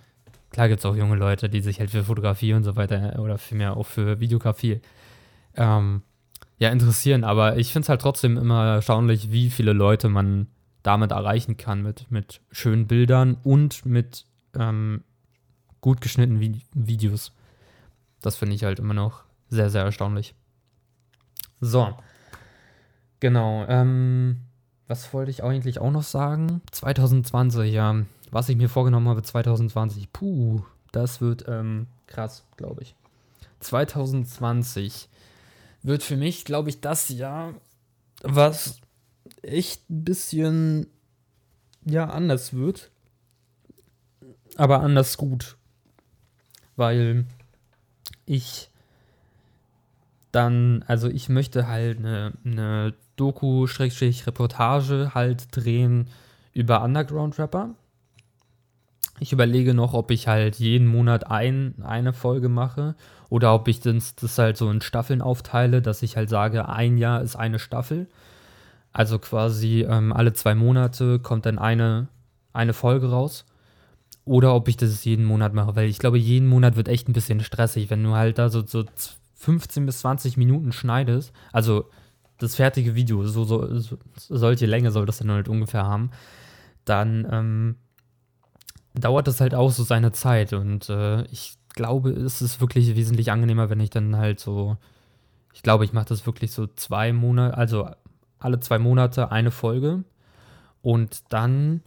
klar 0.51 0.67
gibt 0.67 0.79
es 0.79 0.85
auch 0.85 0.95
junge 0.95 1.15
Leute, 1.15 1.49
die 1.49 1.61
sich 1.61 1.79
halt 1.79 1.89
für 1.89 2.03
Fotografie 2.03 2.53
und 2.53 2.63
so 2.63 2.75
weiter 2.75 3.17
oder 3.19 3.37
vielmehr 3.37 3.77
auch 3.77 3.85
für 3.85 4.19
Videografie 4.19 4.81
ähm, 5.55 6.03
ja, 6.57 6.69
interessieren. 6.69 7.23
Aber 7.23 7.57
ich 7.57 7.71
finde 7.71 7.85
es 7.85 7.89
halt 7.89 8.01
trotzdem 8.01 8.37
immer 8.37 8.65
erstaunlich, 8.65 9.31
wie 9.31 9.49
viele 9.49 9.73
Leute 9.73 10.09
man 10.09 10.47
damit 10.83 11.11
erreichen 11.11 11.57
kann, 11.57 11.81
mit, 11.81 12.09
mit 12.09 12.41
schönen 12.51 12.87
Bildern 12.87 13.37
und 13.43 13.85
mit 13.85 14.25
ähm, 14.57 15.03
gut 15.81 16.01
geschnittenen 16.01 16.39
Vi 16.39 16.61
Videos. 16.73 17.33
Das 18.21 18.35
finde 18.35 18.55
ich 18.55 18.63
halt 18.63 18.79
immer 18.79 18.93
noch 18.93 19.23
sehr, 19.49 19.69
sehr 19.69 19.83
erstaunlich. 19.83 20.33
So, 21.59 21.95
Genau. 23.19 23.65
Ähm, 23.67 24.41
was 24.87 25.13
wollte 25.13 25.31
ich 25.31 25.43
eigentlich 25.43 25.79
auch 25.79 25.91
noch 25.91 26.03
sagen? 26.03 26.61
2020, 26.71 27.73
ja. 27.73 28.03
Was 28.31 28.49
ich 28.49 28.57
mir 28.57 28.69
vorgenommen 28.69 29.07
habe 29.07 29.23
2020. 29.23 30.11
Puh, 30.11 30.61
das 30.91 31.21
wird 31.21 31.45
ähm, 31.47 31.87
krass, 32.07 32.45
glaube 32.57 32.83
ich. 32.83 32.95
2020 33.59 35.09
wird 35.83 36.03
für 36.03 36.17
mich, 36.17 36.45
glaube 36.45 36.69
ich, 36.69 36.81
das 36.81 37.09
Jahr, 37.09 37.53
was 38.21 38.79
echt 39.41 39.89
ein 39.89 40.03
bisschen, 40.03 40.87
ja, 41.85 42.09
anders 42.09 42.53
wird. 42.53 42.91
Aber 44.55 44.81
anders 44.81 45.17
gut. 45.17 45.57
Weil 46.75 47.25
ich 48.25 48.69
dann, 50.31 50.83
also 50.87 51.07
ich 51.07 51.29
möchte 51.29 51.67
halt 51.67 51.99
eine, 51.99 52.33
eine 52.43 52.93
Doku-Reportage 53.15 55.11
halt 55.13 55.47
drehen 55.51 56.09
über 56.53 56.83
Underground-Rapper. 56.83 57.75
Ich 59.19 59.33
überlege 59.33 59.73
noch, 59.73 59.93
ob 59.93 60.11
ich 60.11 60.27
halt 60.27 60.57
jeden 60.57 60.87
Monat 60.87 61.25
ein, 61.27 61.75
eine 61.81 62.13
Folge 62.13 62.49
mache 62.49 62.95
oder 63.29 63.53
ob 63.53 63.67
ich 63.67 63.79
das, 63.79 64.15
das 64.15 64.37
halt 64.37 64.57
so 64.57 64.69
in 64.69 64.81
Staffeln 64.81 65.21
aufteile, 65.21 65.81
dass 65.81 66.01
ich 66.01 66.15
halt 66.17 66.29
sage, 66.29 66.69
ein 66.69 66.97
Jahr 66.97 67.21
ist 67.21 67.35
eine 67.35 67.59
Staffel. 67.59 68.07
Also 68.93 69.19
quasi 69.19 69.85
ähm, 69.87 70.13
alle 70.13 70.33
zwei 70.33 70.55
Monate 70.55 71.19
kommt 71.19 71.45
dann 71.45 71.59
eine, 71.59 72.07
eine 72.53 72.73
Folge 72.73 73.09
raus. 73.09 73.45
Oder 74.25 74.55
ob 74.55 74.67
ich 74.67 74.75
das 74.75 75.05
jeden 75.05 75.25
Monat 75.25 75.53
mache, 75.53 75.75
weil 75.75 75.87
ich 75.87 75.99
glaube, 75.99 76.17
jeden 76.17 76.47
Monat 76.47 76.75
wird 76.75 76.89
echt 76.89 77.07
ein 77.07 77.13
bisschen 77.13 77.39
stressig, 77.39 77.89
wenn 77.89 78.03
du 78.03 78.13
halt 78.13 78.37
da 78.37 78.49
so, 78.49 78.65
so 78.65 78.83
15 79.35 79.85
bis 79.85 79.99
20 79.99 80.35
Minuten 80.35 80.71
schneidest. 80.71 81.31
Also 81.53 81.89
das 82.37 82.55
fertige 82.55 82.95
Video, 82.95 83.23
so, 83.25 83.45
so, 83.45 83.79
so 83.79 83.97
solche 84.15 84.65
Länge 84.65 84.91
soll 84.91 85.05
das 85.05 85.19
dann 85.19 85.31
halt 85.31 85.47
ungefähr 85.47 85.85
haben, 85.85 86.11
dann 86.85 87.27
ähm, 87.31 87.75
dauert 88.95 89.27
das 89.27 89.41
halt 89.41 89.55
auch 89.55 89.71
so 89.71 89.83
seine 89.83 90.11
Zeit. 90.11 90.53
Und 90.53 90.89
äh, 90.89 91.23
ich 91.25 91.56
glaube, 91.77 92.09
es 92.09 92.41
ist 92.41 92.59
wirklich 92.59 92.93
wesentlich 92.97 93.31
angenehmer, 93.31 93.69
wenn 93.69 93.79
ich 93.79 93.89
dann 93.89 94.17
halt 94.17 94.41
so, 94.41 94.75
ich 95.53 95.63
glaube, 95.63 95.85
ich 95.85 95.93
mache 95.93 96.07
das 96.09 96.25
wirklich 96.25 96.51
so 96.51 96.67
zwei 96.67 97.13
Monate, 97.13 97.55
also 97.55 97.89
alle 98.39 98.59
zwei 98.59 98.79
Monate 98.79 99.31
eine 99.31 99.51
Folge. 99.51 100.03
Und 100.81 101.23
dann 101.29 101.81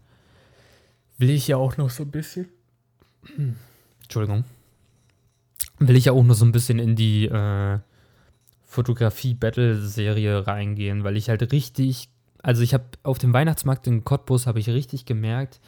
will 1.18 1.30
ich 1.30 1.48
ja 1.48 1.58
auch 1.58 1.76
noch 1.76 1.90
so 1.90 2.04
ein 2.04 2.10
bisschen. 2.10 2.48
Entschuldigung. 4.02 4.44
Will 5.78 5.96
ich 5.96 6.06
ja 6.06 6.12
auch 6.12 6.22
noch 6.22 6.34
so 6.34 6.44
ein 6.44 6.52
bisschen 6.52 6.78
in 6.78 6.96
die 6.96 7.26
äh, 7.26 7.78
Fotografie-Battle-Serie 8.66 10.46
reingehen, 10.46 11.04
weil 11.04 11.16
ich 11.16 11.28
halt 11.28 11.52
richtig, 11.52 12.08
also 12.42 12.62
ich 12.62 12.74
habe 12.74 12.84
auf 13.02 13.18
dem 13.18 13.32
Weihnachtsmarkt 13.32 13.86
in 13.86 14.04
Cottbus 14.04 14.46
habe 14.46 14.60
ich 14.60 14.68
richtig 14.68 15.04
gemerkt, 15.04 15.60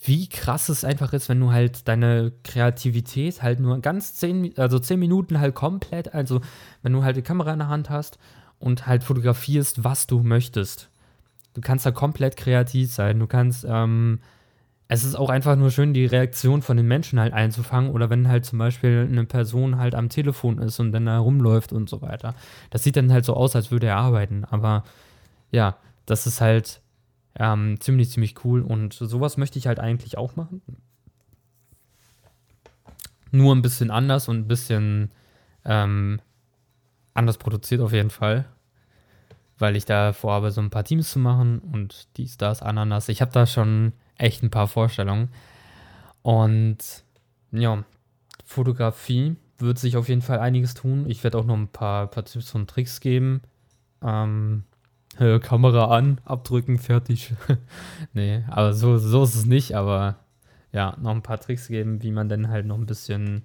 wie 0.00 0.28
krass 0.28 0.68
es 0.68 0.84
einfach 0.84 1.12
ist, 1.12 1.28
wenn 1.28 1.40
du 1.40 1.50
halt 1.50 1.88
deine 1.88 2.32
Kreativität 2.44 3.42
halt 3.42 3.60
nur 3.60 3.80
ganz 3.80 4.14
zehn, 4.14 4.56
also 4.56 4.78
zehn 4.78 4.98
Minuten 4.98 5.40
halt 5.40 5.54
komplett, 5.54 6.14
also 6.14 6.40
wenn 6.82 6.92
du 6.92 7.02
halt 7.02 7.16
die 7.16 7.22
Kamera 7.22 7.52
in 7.52 7.58
der 7.58 7.68
Hand 7.68 7.90
hast 7.90 8.18
und 8.58 8.86
halt 8.86 9.02
fotografierst, 9.02 9.82
was 9.84 10.06
du 10.06 10.20
möchtest. 10.20 10.88
Du 11.54 11.60
kannst 11.60 11.84
da 11.84 11.90
komplett 11.90 12.36
kreativ 12.36 12.92
sein. 12.92 13.18
Du 13.18 13.26
kannst 13.26 13.66
ähm, 13.68 14.20
es 14.88 15.04
ist 15.04 15.16
auch 15.16 15.28
einfach 15.28 15.54
nur 15.54 15.70
schön, 15.70 15.92
die 15.92 16.06
Reaktion 16.06 16.62
von 16.62 16.78
den 16.78 16.88
Menschen 16.88 17.20
halt 17.20 17.34
einzufangen 17.34 17.90
oder 17.90 18.08
wenn 18.08 18.26
halt 18.26 18.46
zum 18.46 18.58
Beispiel 18.58 19.06
eine 19.08 19.24
Person 19.24 19.76
halt 19.76 19.94
am 19.94 20.08
Telefon 20.08 20.58
ist 20.58 20.80
und 20.80 20.92
dann 20.92 21.04
da 21.04 21.18
rumläuft 21.18 21.74
und 21.74 21.90
so 21.90 22.00
weiter. 22.00 22.34
Das 22.70 22.84
sieht 22.84 22.96
dann 22.96 23.12
halt 23.12 23.26
so 23.26 23.34
aus, 23.34 23.54
als 23.54 23.70
würde 23.70 23.88
er 23.88 23.96
arbeiten, 23.96 24.44
aber 24.50 24.84
ja, 25.50 25.76
das 26.06 26.26
ist 26.26 26.40
halt 26.40 26.80
ähm, 27.38 27.80
ziemlich, 27.80 28.10
ziemlich 28.10 28.44
cool 28.44 28.62
und 28.62 28.92
sowas 28.94 29.36
möchte 29.36 29.58
ich 29.58 29.66
halt 29.66 29.80
eigentlich 29.80 30.18
auch 30.18 30.36
machen. 30.36 30.62
Nur 33.30 33.54
ein 33.54 33.62
bisschen 33.62 33.90
anders 33.90 34.28
und 34.28 34.38
ein 34.38 34.48
bisschen 34.48 35.10
ähm, 35.64 36.20
anders 37.14 37.38
produziert 37.38 37.80
auf 37.80 37.92
jeden 37.92 38.10
Fall 38.10 38.46
weil 39.58 39.76
ich 39.76 39.84
da 39.84 40.12
vorhabe, 40.12 40.50
so 40.50 40.60
ein 40.60 40.70
paar 40.70 40.84
Teams 40.84 41.10
zu 41.10 41.18
machen 41.18 41.58
und 41.58 42.08
dies, 42.16 42.36
das, 42.36 42.62
Ananas. 42.62 43.08
Ich 43.08 43.20
habe 43.20 43.32
da 43.32 43.46
schon 43.46 43.92
echt 44.16 44.42
ein 44.42 44.50
paar 44.50 44.68
Vorstellungen. 44.68 45.28
Und 46.22 46.78
ja, 47.50 47.84
Fotografie 48.44 49.36
wird 49.58 49.78
sich 49.78 49.96
auf 49.96 50.08
jeden 50.08 50.22
Fall 50.22 50.38
einiges 50.38 50.74
tun. 50.74 51.06
Ich 51.08 51.24
werde 51.24 51.38
auch 51.38 51.44
noch 51.44 51.56
ein 51.56 51.68
paar, 51.68 52.06
paar 52.06 52.24
Tipps 52.24 52.54
und 52.54 52.70
Tricks 52.70 53.00
geben. 53.00 53.42
Ähm, 54.02 54.64
äh, 55.18 55.38
Kamera 55.38 55.96
an, 55.96 56.20
abdrücken, 56.24 56.78
fertig. 56.78 57.34
nee, 58.12 58.44
aber 58.48 58.72
so, 58.72 58.98
so 58.98 59.22
ist 59.22 59.34
es 59.34 59.46
nicht, 59.46 59.74
aber 59.74 60.16
ja, 60.72 60.96
noch 61.00 61.12
ein 61.12 61.22
paar 61.22 61.40
Tricks 61.40 61.68
geben, 61.68 62.02
wie 62.02 62.12
man 62.12 62.28
denn 62.28 62.48
halt 62.48 62.66
noch 62.66 62.76
ein 62.76 62.86
bisschen 62.86 63.42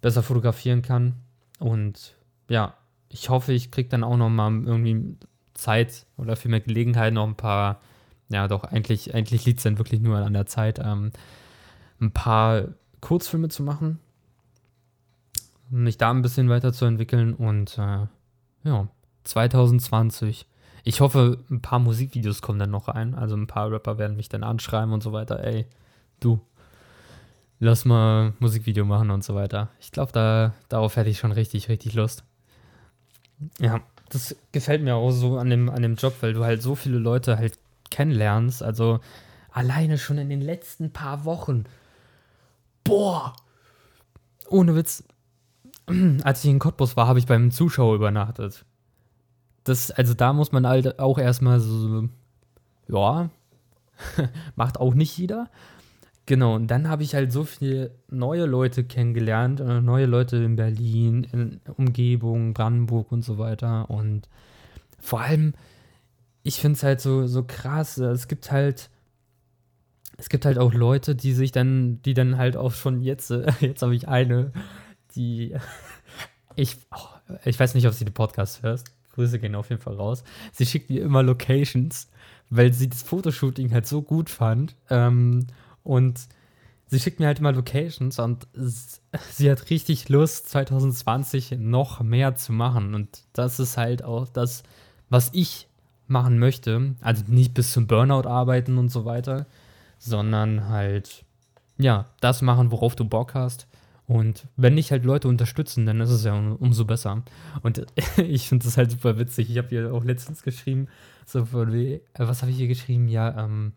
besser 0.00 0.22
fotografieren 0.22 0.82
kann. 0.82 1.14
Und 1.58 2.14
ja, 2.48 2.74
ich 3.08 3.28
hoffe, 3.28 3.52
ich 3.52 3.70
kriege 3.70 3.88
dann 3.88 4.04
auch 4.04 4.16
noch 4.16 4.30
mal 4.30 4.52
irgendwie 4.64 5.16
Zeit 5.54 6.06
oder 6.16 6.36
vielmehr 6.36 6.60
Gelegenheit, 6.60 7.12
noch 7.12 7.26
ein 7.26 7.36
paar 7.36 7.80
ja 8.30 8.48
doch, 8.48 8.64
eigentlich, 8.64 9.14
eigentlich 9.14 9.44
liegt 9.44 9.58
es 9.58 9.64
dann 9.64 9.78
wirklich 9.78 10.00
nur 10.00 10.18
an 10.18 10.32
der 10.32 10.46
Zeit, 10.46 10.78
ähm, 10.78 11.10
ein 12.00 12.12
paar 12.12 12.68
Kurzfilme 13.00 13.48
zu 13.48 13.62
machen, 13.62 13.98
mich 15.68 15.98
da 15.98 16.10
ein 16.10 16.22
bisschen 16.22 16.48
weiterzuentwickeln 16.48 17.34
und 17.34 17.76
äh, 17.76 18.06
ja, 18.64 18.88
2020. 19.24 20.46
Ich 20.84 21.00
hoffe, 21.00 21.38
ein 21.50 21.60
paar 21.60 21.78
Musikvideos 21.78 22.42
kommen 22.42 22.58
dann 22.58 22.70
noch 22.70 22.88
rein. 22.88 23.14
Also 23.14 23.36
ein 23.36 23.46
paar 23.46 23.70
Rapper 23.70 23.98
werden 23.98 24.16
mich 24.16 24.28
dann 24.28 24.44
anschreiben 24.44 24.92
und 24.92 25.02
so 25.02 25.12
weiter. 25.12 25.42
Ey, 25.44 25.66
du, 26.20 26.40
lass 27.58 27.84
mal 27.84 28.32
Musikvideo 28.38 28.84
machen 28.84 29.10
und 29.10 29.22
so 29.22 29.34
weiter. 29.34 29.68
Ich 29.78 29.92
glaube, 29.92 30.12
da, 30.12 30.54
darauf 30.68 30.96
hätte 30.96 31.10
ich 31.10 31.18
schon 31.18 31.32
richtig, 31.32 31.68
richtig 31.68 31.94
Lust. 31.94 32.24
Ja, 33.58 33.80
das 34.08 34.36
gefällt 34.52 34.82
mir 34.82 34.96
auch 34.96 35.10
so 35.10 35.38
an 35.38 35.50
dem, 35.50 35.70
an 35.70 35.82
dem 35.82 35.94
Job, 35.94 36.14
weil 36.20 36.32
du 36.32 36.44
halt 36.44 36.62
so 36.62 36.74
viele 36.74 36.98
Leute 36.98 37.38
halt 37.38 37.58
kennenlernst. 37.90 38.62
Also 38.62 39.00
alleine 39.50 39.98
schon 39.98 40.18
in 40.18 40.28
den 40.28 40.40
letzten 40.40 40.92
paar 40.92 41.24
Wochen. 41.24 41.64
Boah! 42.84 43.34
Ohne 44.48 44.74
Witz. 44.74 45.04
Als 46.24 46.44
ich 46.44 46.50
in 46.50 46.58
Cottbus 46.58 46.96
war, 46.96 47.06
habe 47.06 47.18
ich 47.18 47.26
beim 47.26 47.50
Zuschauer 47.50 47.94
übernachtet. 47.94 48.64
Das, 49.70 49.92
also 49.92 50.14
da 50.14 50.32
muss 50.32 50.50
man 50.50 50.66
halt 50.66 50.98
auch 50.98 51.16
erstmal 51.16 51.60
so, 51.60 52.08
ja, 52.88 53.30
macht 54.56 54.80
auch 54.80 54.94
nicht 54.94 55.16
jeder. 55.16 55.48
Genau, 56.26 56.56
und 56.56 56.66
dann 56.66 56.88
habe 56.88 57.04
ich 57.04 57.14
halt 57.14 57.30
so 57.30 57.44
viele 57.44 57.92
neue 58.08 58.46
Leute 58.46 58.82
kennengelernt, 58.82 59.60
äh, 59.60 59.80
neue 59.80 60.06
Leute 60.06 60.38
in 60.38 60.56
Berlin, 60.56 61.22
in 61.30 61.60
Umgebung, 61.76 62.52
Brandenburg 62.52 63.12
und 63.12 63.24
so 63.24 63.38
weiter. 63.38 63.88
Und 63.90 64.28
vor 64.98 65.20
allem, 65.20 65.54
ich 66.42 66.58
finde 66.58 66.76
es 66.76 66.82
halt 66.82 67.00
so, 67.00 67.28
so 67.28 67.44
krass. 67.44 67.96
Es 67.98 68.26
gibt 68.26 68.50
halt, 68.50 68.90
es 70.18 70.28
gibt 70.28 70.46
halt 70.46 70.58
auch 70.58 70.74
Leute, 70.74 71.14
die 71.14 71.32
sich 71.32 71.52
dann, 71.52 72.02
die 72.02 72.14
dann 72.14 72.38
halt 72.38 72.56
auch 72.56 72.72
schon 72.72 73.02
jetzt, 73.02 73.30
jetzt 73.60 73.82
habe 73.82 73.94
ich 73.94 74.08
eine, 74.08 74.50
die, 75.14 75.54
ich, 76.56 76.76
oh, 76.92 77.36
ich 77.44 77.60
weiß 77.60 77.74
nicht, 77.74 77.86
ob 77.86 77.94
sie 77.94 78.04
den 78.04 78.14
Podcast 78.14 78.64
hörst. 78.64 78.92
Grüße 79.20 79.38
gehen 79.38 79.54
auf 79.54 79.68
jeden 79.68 79.82
Fall 79.82 79.96
raus. 79.96 80.24
Sie 80.52 80.64
schickt 80.64 80.88
mir 80.88 81.02
immer 81.02 81.22
Locations, 81.22 82.08
weil 82.48 82.72
sie 82.72 82.88
das 82.88 83.02
Fotoshooting 83.02 83.72
halt 83.72 83.86
so 83.86 84.00
gut 84.00 84.30
fand. 84.30 84.74
Ähm, 84.88 85.46
und 85.82 86.20
sie 86.86 86.98
schickt 86.98 87.20
mir 87.20 87.26
halt 87.26 87.38
immer 87.38 87.52
Locations 87.52 88.18
und 88.18 88.48
sie 89.30 89.50
hat 89.50 89.68
richtig 89.68 90.08
Lust, 90.08 90.48
2020 90.48 91.56
noch 91.58 92.00
mehr 92.00 92.34
zu 92.34 92.52
machen. 92.52 92.94
Und 92.94 93.24
das 93.34 93.60
ist 93.60 93.76
halt 93.76 94.02
auch 94.02 94.26
das, 94.28 94.62
was 95.10 95.30
ich 95.34 95.68
machen 96.06 96.38
möchte. 96.38 96.94
Also 97.02 97.24
nicht 97.26 97.52
bis 97.52 97.72
zum 97.72 97.86
Burnout 97.86 98.26
arbeiten 98.26 98.78
und 98.78 98.88
so 98.88 99.04
weiter, 99.04 99.46
sondern 99.98 100.68
halt, 100.68 101.24
ja, 101.76 102.06
das 102.20 102.40
machen, 102.40 102.72
worauf 102.72 102.96
du 102.96 103.04
Bock 103.04 103.34
hast. 103.34 103.66
Und 104.10 104.46
wenn 104.56 104.74
dich 104.74 104.90
halt 104.90 105.04
Leute 105.04 105.28
unterstützen, 105.28 105.86
dann 105.86 106.00
ist 106.00 106.10
es 106.10 106.24
ja 106.24 106.34
um, 106.34 106.56
umso 106.56 106.84
besser. 106.84 107.22
Und 107.62 107.86
ich 108.16 108.48
finde 108.48 108.64
das 108.64 108.76
halt 108.76 108.90
super 108.90 109.20
witzig. 109.20 109.48
Ich 109.48 109.56
habe 109.56 109.68
hier 109.68 109.94
auch 109.94 110.02
letztens 110.02 110.42
geschrieben, 110.42 110.88
so 111.26 111.44
von 111.44 111.72
äh, 111.72 112.00
was 112.14 112.42
habe 112.42 112.50
ich 112.50 112.56
hier 112.56 112.66
geschrieben? 112.66 113.06
Ja, 113.06 113.44
ähm, 113.44 113.70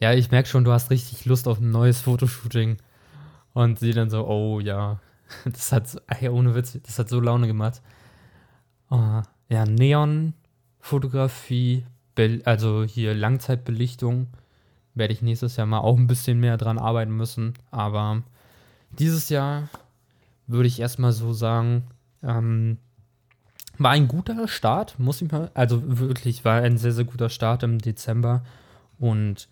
ja, 0.00 0.12
ich 0.12 0.30
merke 0.30 0.50
schon, 0.50 0.64
du 0.64 0.72
hast 0.72 0.90
richtig 0.90 1.24
Lust 1.24 1.48
auf 1.48 1.60
ein 1.60 1.70
neues 1.70 2.02
Fotoshooting. 2.02 2.76
Und 3.54 3.78
sie 3.78 3.92
dann 3.92 4.10
so, 4.10 4.28
oh 4.28 4.60
ja, 4.60 5.00
das 5.46 5.72
hat, 5.72 5.96
ey, 6.08 6.28
ohne 6.28 6.54
Witz, 6.54 6.78
das 6.82 6.98
hat 6.98 7.08
so 7.08 7.20
Laune 7.20 7.46
gemacht. 7.46 7.80
Oh, 8.90 9.22
ja, 9.48 9.64
Neon-Fotografie, 9.64 11.86
also 12.44 12.84
hier 12.84 13.14
Langzeitbelichtung, 13.14 14.26
werde 14.94 15.14
ich 15.14 15.22
nächstes 15.22 15.56
Jahr 15.56 15.66
mal 15.66 15.78
auch 15.78 15.96
ein 15.96 16.06
bisschen 16.06 16.38
mehr 16.38 16.58
dran 16.58 16.78
arbeiten 16.78 17.16
müssen. 17.16 17.54
Aber 17.70 18.24
dieses 18.98 19.28
Jahr 19.28 19.68
würde 20.46 20.66
ich 20.66 20.80
erstmal 20.80 21.12
so 21.12 21.32
sagen, 21.32 21.84
ähm, 22.22 22.78
war 23.78 23.92
ein 23.92 24.08
guter 24.08 24.46
Start, 24.46 24.98
muss 24.98 25.22
ich 25.22 25.30
mal, 25.30 25.50
also 25.54 25.82
wirklich 25.98 26.44
war 26.44 26.60
ein 26.60 26.76
sehr, 26.76 26.92
sehr 26.92 27.04
guter 27.04 27.30
Start 27.30 27.62
im 27.62 27.78
Dezember 27.78 28.42
und 28.98 29.48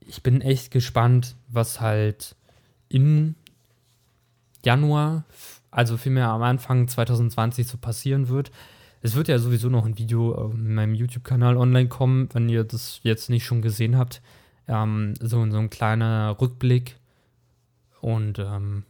ich 0.00 0.22
bin 0.22 0.40
echt 0.40 0.70
gespannt, 0.70 1.36
was 1.48 1.80
halt 1.80 2.34
im 2.88 3.34
Januar, 4.64 5.24
also 5.70 5.96
vielmehr 5.96 6.28
am 6.28 6.42
Anfang 6.42 6.88
2020 6.88 7.66
so 7.66 7.76
passieren 7.78 8.28
wird. 8.28 8.50
Es 9.00 9.14
wird 9.14 9.28
ja 9.28 9.38
sowieso 9.38 9.68
noch 9.68 9.86
ein 9.86 9.98
Video 9.98 10.50
in 10.50 10.74
meinem 10.74 10.94
YouTube-Kanal 10.94 11.56
online 11.56 11.88
kommen, 11.88 12.28
wenn 12.32 12.48
ihr 12.48 12.64
das 12.64 13.00
jetzt 13.04 13.30
nicht 13.30 13.44
schon 13.44 13.62
gesehen 13.62 13.96
habt. 13.96 14.20
Ähm, 14.66 15.14
so, 15.20 15.48
so 15.48 15.58
ein 15.58 15.70
kleiner 15.70 16.36
Rückblick 16.40 16.96
und 18.00 18.38
ähm, 18.38 18.84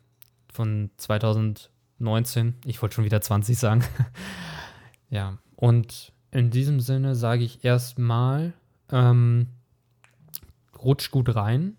von 0.52 0.90
2019, 0.96 2.54
ich 2.64 2.82
wollte 2.82 2.96
schon 2.96 3.04
wieder 3.04 3.20
20 3.20 3.58
sagen. 3.58 3.84
ja, 5.10 5.38
und 5.56 6.12
in 6.30 6.50
diesem 6.50 6.80
Sinne 6.80 7.14
sage 7.14 7.44
ich 7.44 7.64
erstmal, 7.64 8.52
ähm, 8.90 9.48
rutscht 10.82 11.10
gut 11.10 11.34
rein. 11.34 11.76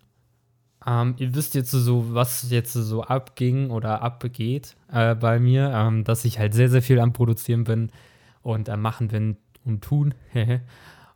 Ähm, 0.86 1.14
ihr 1.18 1.34
wisst 1.34 1.54
jetzt 1.54 1.70
so, 1.70 2.14
was 2.14 2.50
jetzt 2.50 2.72
so 2.72 3.02
abging 3.02 3.70
oder 3.70 4.02
abgeht 4.02 4.76
äh, 4.90 5.14
bei 5.14 5.38
mir, 5.38 5.70
ähm, 5.74 6.04
dass 6.04 6.24
ich 6.24 6.38
halt 6.38 6.54
sehr, 6.54 6.70
sehr 6.70 6.82
viel 6.82 7.00
am 7.00 7.12
Produzieren 7.12 7.64
bin 7.64 7.90
und 8.42 8.68
am 8.68 8.80
Machen 8.80 9.08
bin 9.08 9.36
und 9.64 9.82
tun. 9.82 10.14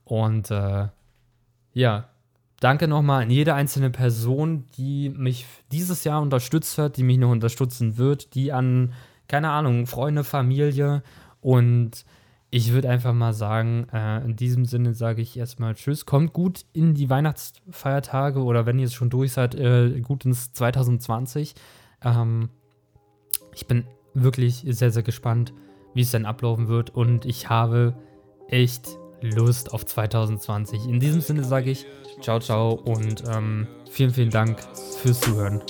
und 0.05 0.50
äh, 0.50 0.88
ja, 1.72 2.09
danke 2.64 2.88
nochmal 2.88 3.24
an 3.24 3.31
jede 3.31 3.53
einzelne 3.53 3.90
Person, 3.90 4.64
die 4.79 5.11
mich 5.11 5.44
dieses 5.70 6.03
Jahr 6.05 6.22
unterstützt 6.22 6.79
hat, 6.79 6.96
die 6.96 7.03
mich 7.03 7.18
noch 7.18 7.31
unterstützen 7.31 7.98
wird, 7.98 8.35
die 8.35 8.53
an, 8.53 8.94
keine 9.29 9.50
Ahnung, 9.50 9.87
Freunde, 9.87 10.24
Familie 10.24 11.03
und 11.42 12.07
ich 12.50 12.72
würde 12.72 12.88
einfach 12.88 13.12
mal 13.12 13.35
sagen, 13.35 13.87
äh, 13.92 14.24
in 14.24 14.37
diesem 14.37 14.64
Sinne 14.64 14.94
sage 14.94 15.20
ich 15.20 15.37
erstmal 15.37 15.74
Tschüss. 15.74 16.07
Kommt 16.07 16.33
gut 16.33 16.64
in 16.72 16.94
die 16.94 17.11
Weihnachtsfeiertage 17.11 18.42
oder 18.42 18.64
wenn 18.64 18.79
ihr 18.79 18.87
es 18.87 18.94
schon 18.94 19.11
durch 19.11 19.33
seid, 19.33 19.57
äh, 19.57 20.00
gut 20.00 20.24
ins 20.24 20.53
2020. 20.53 21.55
Ähm, 22.03 22.48
ich 23.55 23.66
bin 23.66 23.85
wirklich 24.14 24.64
sehr, 24.66 24.90
sehr 24.90 25.03
gespannt, 25.03 25.53
wie 25.92 26.03
es 26.03 26.12
dann 26.12 26.24
ablaufen 26.24 26.68
wird 26.68 26.90
und 26.90 27.27
ich 27.27 27.50
habe 27.50 27.94
echt 28.48 28.96
Lust 29.24 29.72
auf 29.72 29.87
2020. 29.87 30.87
In 30.87 31.00
diesem 31.00 31.20
Sinne 31.20 31.44
sage 31.44 31.70
ich 31.70 31.87
ciao, 32.20 32.38
ciao 32.40 32.72
und 32.84 33.24
ähm, 33.34 33.66
vielen, 33.90 34.12
vielen 34.12 34.30
Dank 34.30 34.58
fürs 35.00 35.20
Zuhören. 35.20 35.62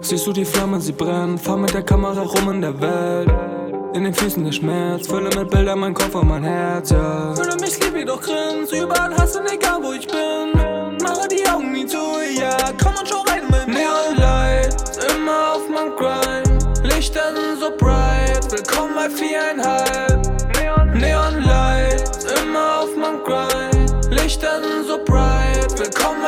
Siehst 0.00 0.26
du 0.26 0.32
die 0.32 0.44
Flammen, 0.44 0.80
sie 0.80 0.92
brennen, 0.92 1.38
fahr 1.38 1.56
mit 1.56 1.72
der 1.72 1.82
Kamera 1.82 2.22
rum 2.22 2.50
in 2.50 2.60
der 2.60 2.80
Welt. 2.80 3.32
In 3.94 4.02
den 4.04 4.12
Füßen 4.12 4.44
der 4.44 4.52
Schmerz, 4.52 5.06
fülle 5.06 5.30
mit 5.36 5.50
Bildern 5.50 5.78
mein 5.78 5.94
Kopf 5.94 6.14
und 6.16 6.28
mein 6.28 6.42
Herz, 6.42 6.90
ja. 6.90 7.36
Würde 7.36 7.56
mich 7.60 7.78
lieb, 7.80 8.06
doch 8.06 8.20
grins, 8.20 8.72
überall 8.72 9.16
hassen, 9.16 9.44
egal 9.46 9.80
wo 9.82 9.92
ich 9.92 10.06
bin. 10.06 10.98
Mache 11.00 11.28
die 11.28 11.48
Augen 11.48 11.72
nie 11.72 11.86
zu, 11.86 11.96
ja, 12.38 12.56
komm 12.82 12.92
und 12.98 13.08
schau 13.08 13.22
rein 13.22 13.44
mit 13.44 13.68
mir. 13.68 13.74
Neon 13.74 14.14
immer 15.16 15.54
auf 15.54 15.62
mein 15.70 15.94
Grind. 15.96 16.84
Lichter 16.84 17.32
sind 17.34 17.60
so 17.60 17.70
bright, 17.78 18.50
willkommen 18.50 18.94
bei 18.96 19.08
viereinhalb. 19.08 20.24
Neon 20.94 21.40
Lights, 21.40 21.43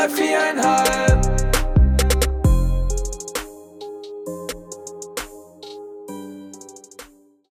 immer 0.07 0.14
auf 0.14 0.21
mein 0.21 0.57
Grind. 0.57 1.06